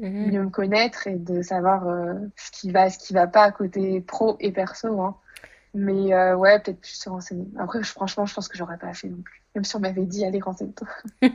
Mhm. 0.00 0.30
mieux 0.30 0.42
me 0.42 0.50
connaître 0.50 1.06
et 1.06 1.16
de 1.16 1.42
savoir 1.42 1.86
euh, 1.86 2.14
ce 2.36 2.50
qui 2.52 2.70
va, 2.70 2.90
ce 2.90 2.98
qui 2.98 3.12
va 3.12 3.26
pas 3.26 3.44
à 3.44 3.52
côté 3.52 4.00
pro 4.00 4.36
et 4.40 4.52
perso. 4.52 5.00
Hein. 5.00 5.16
Mais 5.74 6.12
euh, 6.14 6.36
ouais, 6.36 6.58
peut-être 6.60 6.80
plus 6.80 6.92
se 6.94 7.08
renseigner. 7.08 7.46
Après, 7.58 7.82
franchement, 7.84 8.26
je 8.26 8.34
pense 8.34 8.48
que 8.48 8.58
j'aurais 8.58 8.78
pas 8.78 8.92
fait 8.94 9.08
non 9.08 9.22
plus. 9.22 9.42
Même 9.54 9.64
si 9.64 9.76
on 9.76 9.80
m'avait 9.80 10.06
dit, 10.06 10.24
allez, 10.24 10.40
renseigne-toi. 10.40 10.88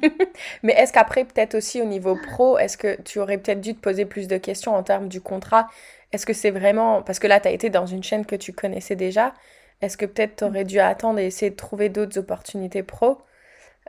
Mais 0.63 0.73
est-ce 0.73 0.91
qu'après, 0.93 1.25
peut-être 1.25 1.55
aussi 1.55 1.81
au 1.81 1.85
niveau 1.85 2.15
pro, 2.15 2.57
est-ce 2.57 2.77
que 2.77 3.01
tu 3.03 3.19
aurais 3.19 3.37
peut-être 3.37 3.61
dû 3.61 3.75
te 3.75 3.79
poser 3.79 4.05
plus 4.05 4.27
de 4.27 4.37
questions 4.37 4.75
en 4.75 4.83
termes 4.83 5.07
du 5.07 5.21
contrat? 5.21 5.69
Est-ce 6.11 6.25
que 6.25 6.33
c'est 6.33 6.51
vraiment. 6.51 7.01
Parce 7.01 7.19
que 7.19 7.27
là, 7.27 7.39
tu 7.39 7.47
as 7.47 7.51
été 7.51 7.69
dans 7.69 7.85
une 7.85 8.03
chaîne 8.03 8.25
que 8.25 8.35
tu 8.35 8.53
connaissais 8.53 8.95
déjà. 8.95 9.33
Est-ce 9.81 9.97
que 9.97 10.05
peut-être 10.05 10.37
tu 10.37 10.43
aurais 10.45 10.65
dû 10.65 10.79
attendre 10.79 11.19
et 11.19 11.25
essayer 11.27 11.51
de 11.51 11.55
trouver 11.55 11.89
d'autres 11.89 12.17
opportunités 12.19 12.83
pro? 12.83 13.21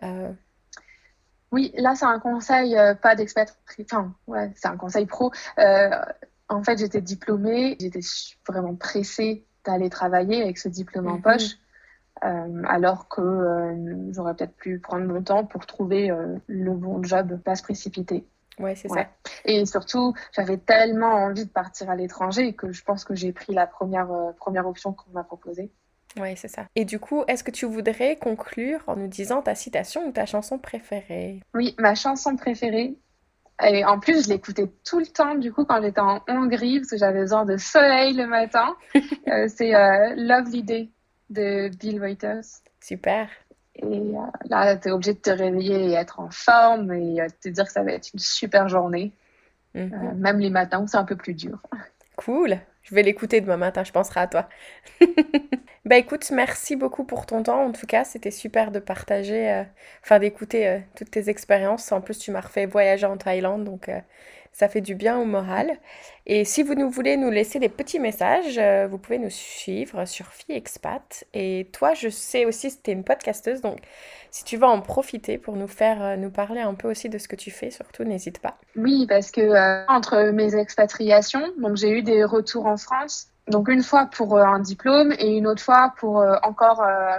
Euh, 0.02 0.32
oui, 1.52 1.72
là, 1.76 1.94
c'est 1.94 2.06
un 2.06 2.18
conseil, 2.18 2.76
euh, 2.76 2.94
pas 2.94 3.14
d'expatriation. 3.14 3.84
Enfin, 3.90 4.14
ouais, 4.26 4.52
c'est 4.56 4.68
un 4.68 4.76
conseil 4.76 5.06
pro. 5.06 5.30
Euh, 5.58 5.90
en 6.48 6.62
fait, 6.62 6.78
j'étais 6.78 7.00
diplômée, 7.00 7.76
j'étais 7.80 8.00
vraiment 8.46 8.74
pressée 8.74 9.46
d'aller 9.64 9.90
travailler 9.90 10.42
avec 10.42 10.58
ce 10.58 10.68
diplôme 10.68 11.08
en 11.08 11.16
mhm. 11.16 11.22
poche. 11.22 11.56
Euh, 12.24 12.62
alors 12.66 13.08
que 13.08 13.74
j'aurais 14.10 14.34
peut-être 14.34 14.56
pu 14.56 14.78
prendre 14.78 15.04
mon 15.04 15.22
temps 15.22 15.44
pour 15.44 15.66
trouver 15.66 16.10
le 16.46 16.72
bon 16.72 17.02
job, 17.02 17.38
pas 17.42 17.56
se 17.56 17.62
précipiter. 17.62 18.26
Ouais, 18.58 18.74
c'est 18.74 18.88
ça. 18.88 19.06
Et 19.44 19.66
surtout, 19.66 20.14
j'avais 20.32 20.56
tellement 20.56 21.12
envie 21.12 21.44
de 21.44 21.50
partir 21.50 21.90
à 21.90 21.94
l'étranger 21.94 22.54
que 22.54 22.72
je 22.72 22.82
pense 22.82 23.04
que 23.04 23.14
j'ai 23.14 23.32
pris 23.32 23.52
la 23.52 23.66
première, 23.66 24.08
première 24.38 24.66
option 24.66 24.94
qu'on 24.94 25.10
m'a 25.10 25.24
proposée. 25.24 25.70
Oui, 26.18 26.36
c'est 26.36 26.48
ça. 26.48 26.66
Et 26.74 26.84
du 26.84 26.98
coup, 26.98 27.24
est-ce 27.28 27.44
que 27.44 27.50
tu 27.50 27.66
voudrais 27.66 28.16
conclure 28.16 28.82
en 28.86 28.96
nous 28.96 29.08
disant 29.08 29.42
ta 29.42 29.54
citation 29.54 30.06
ou 30.06 30.12
ta 30.12 30.26
chanson 30.26 30.58
préférée? 30.58 31.40
Oui, 31.54 31.74
ma 31.78 31.94
chanson 31.94 32.36
préférée. 32.36 32.94
Et 33.64 33.84
en 33.84 33.98
plus, 33.98 34.24
je 34.24 34.28
l'écoutais 34.28 34.70
tout 34.84 34.98
le 34.98 35.06
temps, 35.06 35.34
du 35.34 35.52
coup, 35.52 35.64
quand 35.64 35.80
j'étais 35.80 36.00
en 36.00 36.20
Hongrie, 36.28 36.80
parce 36.80 36.90
que 36.90 36.98
j'avais 36.98 37.20
besoin 37.20 37.46
de 37.46 37.56
soleil 37.56 38.14
le 38.14 38.26
matin. 38.26 38.76
Euh, 39.28 39.48
c'est 39.48 39.74
euh, 39.74 40.14
Lovely 40.16 40.62
Day 40.62 40.88
de 41.30 41.68
Bill 41.76 42.00
Waiters. 42.00 42.44
Super. 42.80 43.28
Et 43.74 43.84
euh, 43.84 44.12
là, 44.44 44.76
tu 44.76 44.88
es 44.88 44.92
obligé 44.92 45.14
de 45.14 45.18
te 45.18 45.30
réveiller 45.30 45.90
et 45.90 45.92
être 45.94 46.20
en 46.20 46.30
forme 46.30 46.92
et 46.92 47.26
te 47.42 47.48
dire 47.48 47.64
que 47.64 47.72
ça 47.72 47.82
va 47.82 47.90
être 47.90 48.10
une 48.14 48.20
super 48.20 48.68
journée. 48.68 49.12
Mhm. 49.74 50.14
même 50.16 50.38
les 50.38 50.48
matins 50.48 50.80
où 50.80 50.86
c'est 50.86 50.96
un 50.96 51.04
peu 51.04 51.16
plus 51.16 51.34
dur. 51.34 51.60
Cool. 52.16 52.56
Je 52.82 52.94
vais 52.94 53.02
l'écouter 53.02 53.40
demain 53.40 53.56
matin, 53.56 53.82
je 53.82 53.92
penserai 53.92 54.20
à 54.20 54.26
toi. 54.28 54.48
bah 55.86 55.96
écoute, 55.98 56.32
merci 56.32 56.74
beaucoup 56.74 57.04
pour 57.04 57.26
ton 57.26 57.44
temps. 57.44 57.64
En 57.64 57.70
tout 57.70 57.86
cas, 57.86 58.02
c'était 58.02 58.32
super 58.32 58.72
de 58.72 58.80
partager, 58.80 59.52
euh, 59.52 59.62
enfin 60.02 60.18
d'écouter 60.18 60.66
euh, 60.66 60.78
toutes 60.96 61.12
tes 61.12 61.30
expériences. 61.30 61.92
En 61.92 62.00
plus, 62.00 62.18
tu 62.18 62.32
m'as 62.32 62.40
refait 62.40 62.66
voyager 62.66 63.06
en 63.06 63.16
Thaïlande, 63.16 63.62
donc 63.62 63.88
euh, 63.88 64.00
ça 64.52 64.68
fait 64.68 64.80
du 64.80 64.96
bien 64.96 65.16
au 65.16 65.24
moral. 65.24 65.70
Et 66.26 66.44
si 66.44 66.64
vous 66.64 66.74
nous 66.74 66.90
voulez 66.90 67.16
nous 67.16 67.30
laisser 67.30 67.60
des 67.60 67.68
petits 67.68 68.00
messages, 68.00 68.58
vous 68.90 68.98
pouvez 68.98 69.20
nous 69.20 69.30
suivre 69.30 70.06
sur 70.06 70.26
Fille 70.26 70.56
Expat. 70.56 71.22
Et 71.34 71.68
toi, 71.72 71.94
je 71.94 72.08
sais 72.08 72.46
aussi 72.46 72.76
que 72.76 72.82
tu 72.82 72.90
es 72.90 72.94
une 72.94 73.04
podcasteuse, 73.04 73.60
donc 73.60 73.78
si 74.32 74.42
tu 74.42 74.56
vas 74.56 74.66
en 74.66 74.80
profiter 74.80 75.38
pour 75.38 75.54
nous 75.54 75.68
faire 75.68 76.18
nous 76.18 76.30
parler 76.30 76.62
un 76.62 76.74
peu 76.74 76.90
aussi 76.90 77.08
de 77.08 77.18
ce 77.18 77.28
que 77.28 77.36
tu 77.36 77.52
fais, 77.52 77.70
surtout 77.70 78.02
n'hésite 78.02 78.40
pas. 78.40 78.58
Oui, 78.74 79.06
parce 79.06 79.30
que 79.30 79.86
entre 79.88 80.32
mes 80.32 80.56
expatriations, 80.56 81.52
donc 81.58 81.76
j'ai 81.76 81.90
eu 81.90 82.02
des 82.02 82.24
retours 82.24 82.66
en 82.66 82.76
France 82.76 83.28
donc 83.48 83.68
une 83.68 83.82
fois 83.82 84.06
pour 84.06 84.36
euh, 84.36 84.42
un 84.42 84.58
diplôme 84.58 85.12
et 85.18 85.36
une 85.36 85.46
autre 85.46 85.62
fois 85.62 85.94
pour 85.98 86.20
euh, 86.20 86.36
encore 86.42 86.82
euh, 86.82 87.16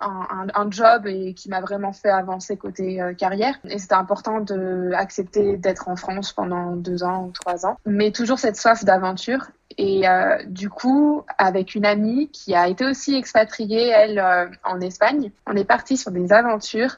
un, 0.00 0.70
job 0.70 1.06
et 1.06 1.34
qui 1.34 1.48
m'a 1.48 1.60
vraiment 1.60 1.92
fait 1.92 2.10
avancer 2.10 2.56
côté 2.56 3.00
carrière. 3.16 3.58
Et 3.64 3.78
c'était 3.78 3.94
important 3.94 4.40
de 4.40 4.92
accepter 4.94 5.56
d'être 5.56 5.88
en 5.88 5.96
France 5.96 6.32
pendant 6.32 6.76
deux 6.76 7.04
ans 7.04 7.24
ou 7.24 7.30
trois 7.30 7.64
ans, 7.64 7.78
mais 7.86 8.12
toujours 8.12 8.38
cette 8.38 8.56
soif 8.56 8.84
d'aventure. 8.84 9.46
Et 9.78 10.04
du 10.46 10.68
coup, 10.68 11.24
avec 11.38 11.74
une 11.74 11.86
amie 11.86 12.28
qui 12.28 12.54
a 12.54 12.68
été 12.68 12.84
aussi 12.84 13.14
expatriée, 13.14 13.88
elle, 13.88 14.22
en 14.62 14.80
Espagne, 14.82 15.30
on 15.46 15.56
est 15.56 15.64
parti 15.64 15.96
sur 15.96 16.10
des 16.10 16.32
aventures 16.32 16.96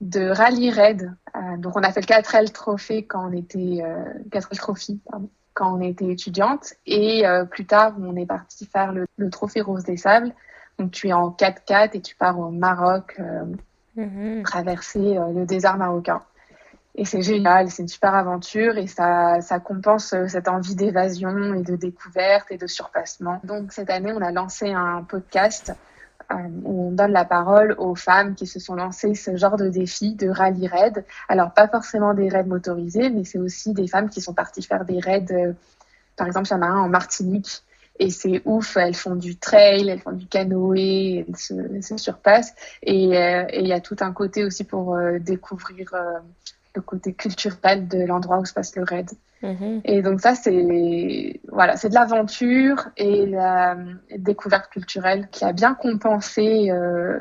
de 0.00 0.28
rallye 0.28 0.70
raid. 0.70 1.14
donc 1.58 1.76
on 1.76 1.82
a 1.82 1.92
fait 1.92 2.00
le 2.00 2.06
4L 2.06 2.50
Trophy 2.50 3.06
quand 3.06 3.28
on 3.28 3.32
était 3.32 3.84
4L 4.30 4.56
Trophy, 4.56 5.00
pardon 5.08 5.28
quand 5.54 5.76
on 5.76 5.80
était 5.80 6.08
étudiante. 6.08 6.74
Et 6.86 7.26
euh, 7.26 7.44
plus 7.44 7.66
tard, 7.66 7.94
on 8.00 8.16
est 8.16 8.26
parti 8.26 8.66
faire 8.66 8.92
le, 8.92 9.30
Trophée 9.30 9.60
Rose 9.60 9.84
des 9.84 9.96
Sables. 9.96 10.32
Donc, 10.78 10.90
tu 10.90 11.08
es 11.08 11.12
en 11.12 11.30
4x4 11.30 11.90
et 11.94 12.00
tu 12.00 12.16
pars 12.16 12.38
au 12.38 12.50
Maroc, 12.50 13.14
euh, 13.18 13.44
mhm. 13.96 14.42
traverser 14.42 15.16
euh, 15.16 15.32
le 15.32 15.46
désert 15.46 15.76
marocain. 15.76 16.22
Et 16.94 17.06
c'est 17.06 17.22
génial, 17.22 17.70
c'est 17.70 17.82
une 17.82 17.88
super 17.88 18.14
aventure 18.14 18.76
et 18.76 18.86
ça, 18.86 19.40
ça 19.40 19.58
compense 19.60 20.14
cette 20.28 20.46
envie 20.46 20.74
d'évasion 20.74 21.54
et 21.54 21.62
de 21.62 21.74
découverte 21.74 22.50
et 22.50 22.58
de 22.58 22.66
surpassement. 22.66 23.40
Donc, 23.44 23.72
cette 23.72 23.88
année, 23.88 24.12
on 24.12 24.20
a 24.20 24.30
lancé 24.30 24.72
un 24.72 25.02
podcast 25.02 25.72
euh, 26.32 26.48
on 26.64 26.90
donne 26.90 27.12
la 27.12 27.24
parole 27.24 27.74
aux 27.78 27.94
femmes 27.94 28.34
qui 28.34 28.46
se 28.46 28.58
sont 28.58 28.74
lancées 28.74 29.14
ce 29.14 29.36
genre 29.36 29.56
de 29.56 29.68
défi 29.68 30.14
de 30.14 30.28
rallye 30.28 30.66
raid. 30.66 31.04
Alors 31.28 31.52
pas 31.52 31.68
forcément 31.68 32.14
des 32.14 32.28
raids 32.28 32.44
motorisés, 32.44 33.10
mais 33.10 33.24
c'est 33.24 33.38
aussi 33.38 33.72
des 33.72 33.86
femmes 33.86 34.08
qui 34.08 34.20
sont 34.20 34.34
parties 34.34 34.62
faire 34.62 34.84
des 34.84 35.00
raids. 35.00 35.26
Euh, 35.30 35.52
par 36.16 36.26
exemple, 36.26 36.48
il 36.48 36.52
y 36.52 36.54
en 36.54 36.62
a 36.62 36.66
un 36.66 36.80
en 36.80 36.88
Martinique 36.88 37.62
et 37.98 38.10
c'est 38.10 38.42
ouf. 38.44 38.76
Elles 38.76 38.94
font 38.94 39.16
du 39.16 39.36
trail, 39.36 39.88
elles 39.88 40.00
font 40.00 40.12
du 40.12 40.26
canoë, 40.26 41.26
elles 41.28 41.36
se, 41.36 41.96
surpassent. 41.96 42.54
Euh, 42.86 43.44
et 43.48 43.60
il 43.60 43.66
y 43.66 43.72
a 43.72 43.80
tout 43.80 43.96
un 44.00 44.12
côté 44.12 44.44
aussi 44.44 44.64
pour 44.64 44.98
découvrir 45.20 45.94
le 46.74 46.82
côté 46.82 47.12
culturel 47.12 47.88
de 47.88 48.04
l'endroit 48.04 48.38
où 48.38 48.44
se 48.44 48.52
passe 48.52 48.74
le 48.76 48.82
raid. 48.82 49.10
Mhm. 49.42 49.80
Et 49.84 50.02
donc 50.02 50.20
ça, 50.20 50.34
c'est 50.34 51.40
voilà, 51.48 51.76
c'est 51.76 51.88
de 51.88 51.94
l'aventure 51.94 52.88
et 52.96 53.26
la 53.26 53.76
découverte 54.16 54.70
culturelle 54.70 55.28
qui 55.30 55.44
a 55.44 55.52
bien 55.52 55.74
compensé 55.74 56.70
euh, 56.70 57.18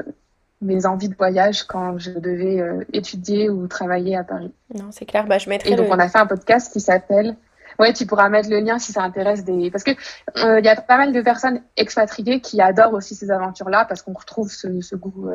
mes 0.61 0.85
envies 0.85 1.09
de 1.09 1.15
voyage 1.15 1.63
quand 1.63 1.97
je 1.97 2.11
devais 2.11 2.61
euh, 2.61 2.85
étudier 2.93 3.49
ou 3.49 3.67
travailler 3.67 4.15
à 4.15 4.23
Paris. 4.23 4.53
Non, 4.75 4.89
c'est 4.91 5.05
clair. 5.05 5.25
Bah, 5.25 5.39
je 5.39 5.49
mettrai. 5.49 5.71
Et 5.71 5.75
donc 5.75 5.87
on 5.89 5.99
a 5.99 6.07
fait 6.07 6.19
un 6.19 6.27
podcast 6.27 6.71
qui 6.71 6.79
s'appelle. 6.79 7.35
Ouais, 7.79 7.93
tu 7.93 8.05
pourras 8.05 8.29
mettre 8.29 8.49
le 8.49 8.59
lien 8.59 8.77
si 8.77 8.91
ça 8.91 9.01
intéresse 9.01 9.43
des. 9.43 9.71
Parce 9.71 9.83
que 9.83 9.91
euh, 9.91 10.59
il 10.59 10.65
y 10.65 10.69
a 10.69 10.79
pas 10.79 10.97
mal 10.97 11.13
de 11.13 11.21
personnes 11.21 11.61
expatriées 11.77 12.39
qui 12.39 12.61
adorent 12.61 12.93
aussi 12.93 13.15
ces 13.15 13.31
aventures-là 13.31 13.85
parce 13.85 14.03
qu'on 14.03 14.13
retrouve 14.13 14.51
ce, 14.51 14.81
ce 14.81 14.95
goût 14.95 15.31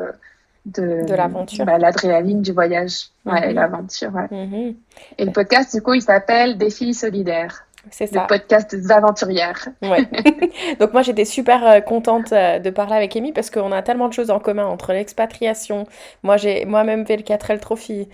de, 0.67 1.13
l'aventure. 1.13 1.65
Bah, 1.65 1.77
l'adrénaline 1.77 2.41
du 2.41 2.51
voyage, 2.51 3.09
ouais, 3.25 3.49
mhm. 3.49 3.55
l'aventure. 3.55 4.13
Ouais. 4.13 4.27
Mhm. 4.31 4.75
Et 5.17 5.25
le 5.25 5.31
podcast, 5.31 5.75
du 5.75 5.81
coup, 5.81 5.93
il 5.93 6.01
s'appelle 6.01 6.57
Défi 6.57 6.93
solidaires. 6.93 7.66
C'est 7.91 8.07
ça. 8.07 8.21
Le 8.21 8.27
podcast 8.27 8.73
des 8.73 8.91
aventurières. 8.91 9.67
Ouais. 9.81 10.05
Donc 10.79 10.93
moi 10.93 11.01
j'étais 11.01 11.25
super 11.25 11.65
euh, 11.65 11.79
contente 11.79 12.31
euh, 12.31 12.59
de 12.59 12.69
parler 12.69 12.95
avec 12.95 13.15
Amy 13.15 13.31
parce 13.31 13.49
qu'on 13.49 13.71
a 13.71 13.81
tellement 13.81 14.07
de 14.07 14.13
choses 14.13 14.31
en 14.31 14.39
commun 14.39 14.65
entre 14.65 14.93
l'expatriation. 14.93 15.85
Moi 16.23 16.37
j'ai 16.37 16.65
moi-même 16.65 17.05
fait 17.05 17.17
le 17.17 17.23
4L 17.23 17.59
Trophy 17.59 18.09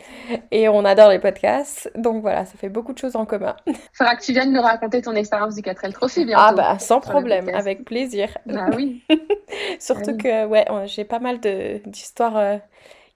et 0.51 0.69
on 0.69 0.85
adore 0.85 1.09
les 1.09 1.19
podcasts. 1.19 1.91
Donc 1.95 2.21
voilà, 2.21 2.45
ça 2.45 2.53
fait 2.57 2.69
beaucoup 2.69 2.93
de 2.93 2.97
choses 2.97 3.15
en 3.15 3.25
commun. 3.25 3.55
Faudra 3.93 4.15
que 4.15 4.23
tu 4.23 4.33
viennes 4.33 4.53
nous 4.53 4.61
raconter 4.61 5.01
ton 5.01 5.13
expérience 5.13 5.55
du 5.55 5.61
4L 5.61 5.93
Trophy 5.93 6.25
bientôt. 6.25 6.43
Ah 6.45 6.53
bah 6.53 6.79
sans 6.79 6.99
problème, 6.99 7.49
avec 7.53 7.85
plaisir. 7.85 8.29
Bah 8.45 8.67
oui. 8.75 9.03
Surtout 9.79 10.11
ah 10.19 10.23
que 10.23 10.45
ouais, 10.45 10.65
j'ai 10.85 11.03
pas 11.03 11.19
mal 11.19 11.39
d'histoires 11.39 12.37
euh, 12.37 12.57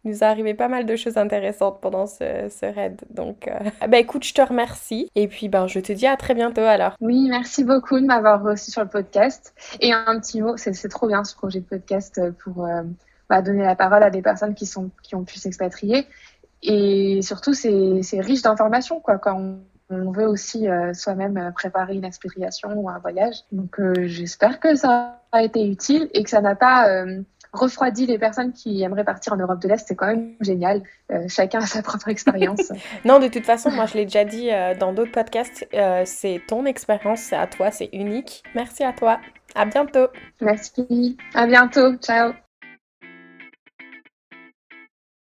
il 0.07 0.11
nous 0.11 0.19
est 0.19 0.23
arrivé 0.23 0.53
pas 0.53 0.67
mal 0.69 0.85
de 0.85 0.95
choses 0.95 1.17
intéressantes 1.17 1.79
pendant 1.81 2.07
ce, 2.07 2.73
raid. 2.73 3.01
Donc, 3.09 3.47
euh... 3.47 3.87
bah 3.87 3.97
écoute, 3.99 4.23
je 4.23 4.33
te 4.33 4.41
remercie. 4.41 5.09
Et 5.15 5.27
puis, 5.27 5.49
ben, 5.49 5.67
je 5.67 5.79
te 5.79 5.91
dis 5.91 6.07
à 6.07 6.15
très 6.15 6.33
bientôt 6.33 6.61
alors. 6.61 6.95
Oui, 7.01 7.27
merci 7.29 7.63
beaucoup 7.63 7.99
de 7.99 8.05
m'avoir 8.05 8.41
reçu 8.41 8.71
sur 8.71 8.81
le 8.81 8.89
podcast. 8.89 9.53
Et 9.81 9.91
un 9.91 10.19
petit 10.19 10.41
mot, 10.41 10.55
c'est 10.57 10.89
trop 10.89 11.07
bien 11.07 11.23
ce 11.23 11.35
projet 11.35 11.59
de 11.59 11.65
podcast 11.65 12.21
pour 12.43 12.65
euh, 12.65 12.83
bah, 13.29 13.41
donner 13.41 13.63
la 13.63 13.75
parole 13.75 14.03
à 14.03 14.09
des 14.09 14.21
personnes 14.21 14.55
qui, 14.55 14.65
sont, 14.65 14.89
qui 15.03 15.15
ont 15.15 15.23
pu 15.23 15.37
s'expatrier. 15.37 16.07
Et 16.63 17.21
surtout, 17.21 17.53
c'est 17.53 18.19
riche 18.19 18.41
d'informations, 18.41 19.01
quand 19.01 19.19
on 19.89 20.11
veut 20.11 20.27
aussi 20.27 20.67
euh, 20.67 20.93
soi-même 20.93 21.51
préparer 21.53 21.95
une 21.95 22.05
expatriation 22.05 22.73
ou 22.75 22.89
un 22.89 22.99
voyage. 22.99 23.35
Donc 23.51 23.79
euh, 23.79 24.07
j'espère 24.07 24.59
que 24.59 24.75
ça 24.75 25.19
a 25.31 25.43
été 25.43 25.65
utile 25.67 26.09
et 26.13 26.23
que 26.23 26.29
ça 26.29 26.41
n'a 26.41 26.55
pas 26.55 27.05
euh, 27.57 27.65
refroidi 27.65 28.05
les 28.05 28.17
personnes 28.17 28.53
qui 28.53 28.81
aimeraient 28.81 29.03
partir 29.03 29.33
en 29.33 29.37
Europe 29.37 29.59
de 29.61 29.67
l'Est. 29.67 29.85
C'est 29.87 29.95
quand 29.95 30.07
même 30.07 30.33
génial. 30.41 30.83
chacun 31.27 31.59
a 31.59 31.65
sa 31.65 31.81
propre 31.81 32.09
expérience. 32.09 32.71
non, 33.05 33.19
de 33.19 33.27
toute 33.27 33.45
façon, 33.45 33.71
moi 33.71 33.85
je 33.85 33.95
l'ai 33.95 34.05
déjà 34.05 34.25
dit 34.25 34.49
dans 34.79 34.93
d'autres 34.93 35.11
podcasts, 35.11 35.67
c'est 36.05 36.41
ton 36.47 36.65
expérience, 36.65 37.21
c'est 37.21 37.35
à 37.35 37.47
toi, 37.47 37.71
c'est 37.71 37.89
unique. 37.93 38.43
Merci 38.55 38.83
à 38.83 38.93
toi. 38.93 39.19
À 39.55 39.65
bientôt. 39.65 40.07
Merci. 40.41 41.17
À 41.33 41.47
bientôt. 41.47 41.95
Ciao. 41.97 42.33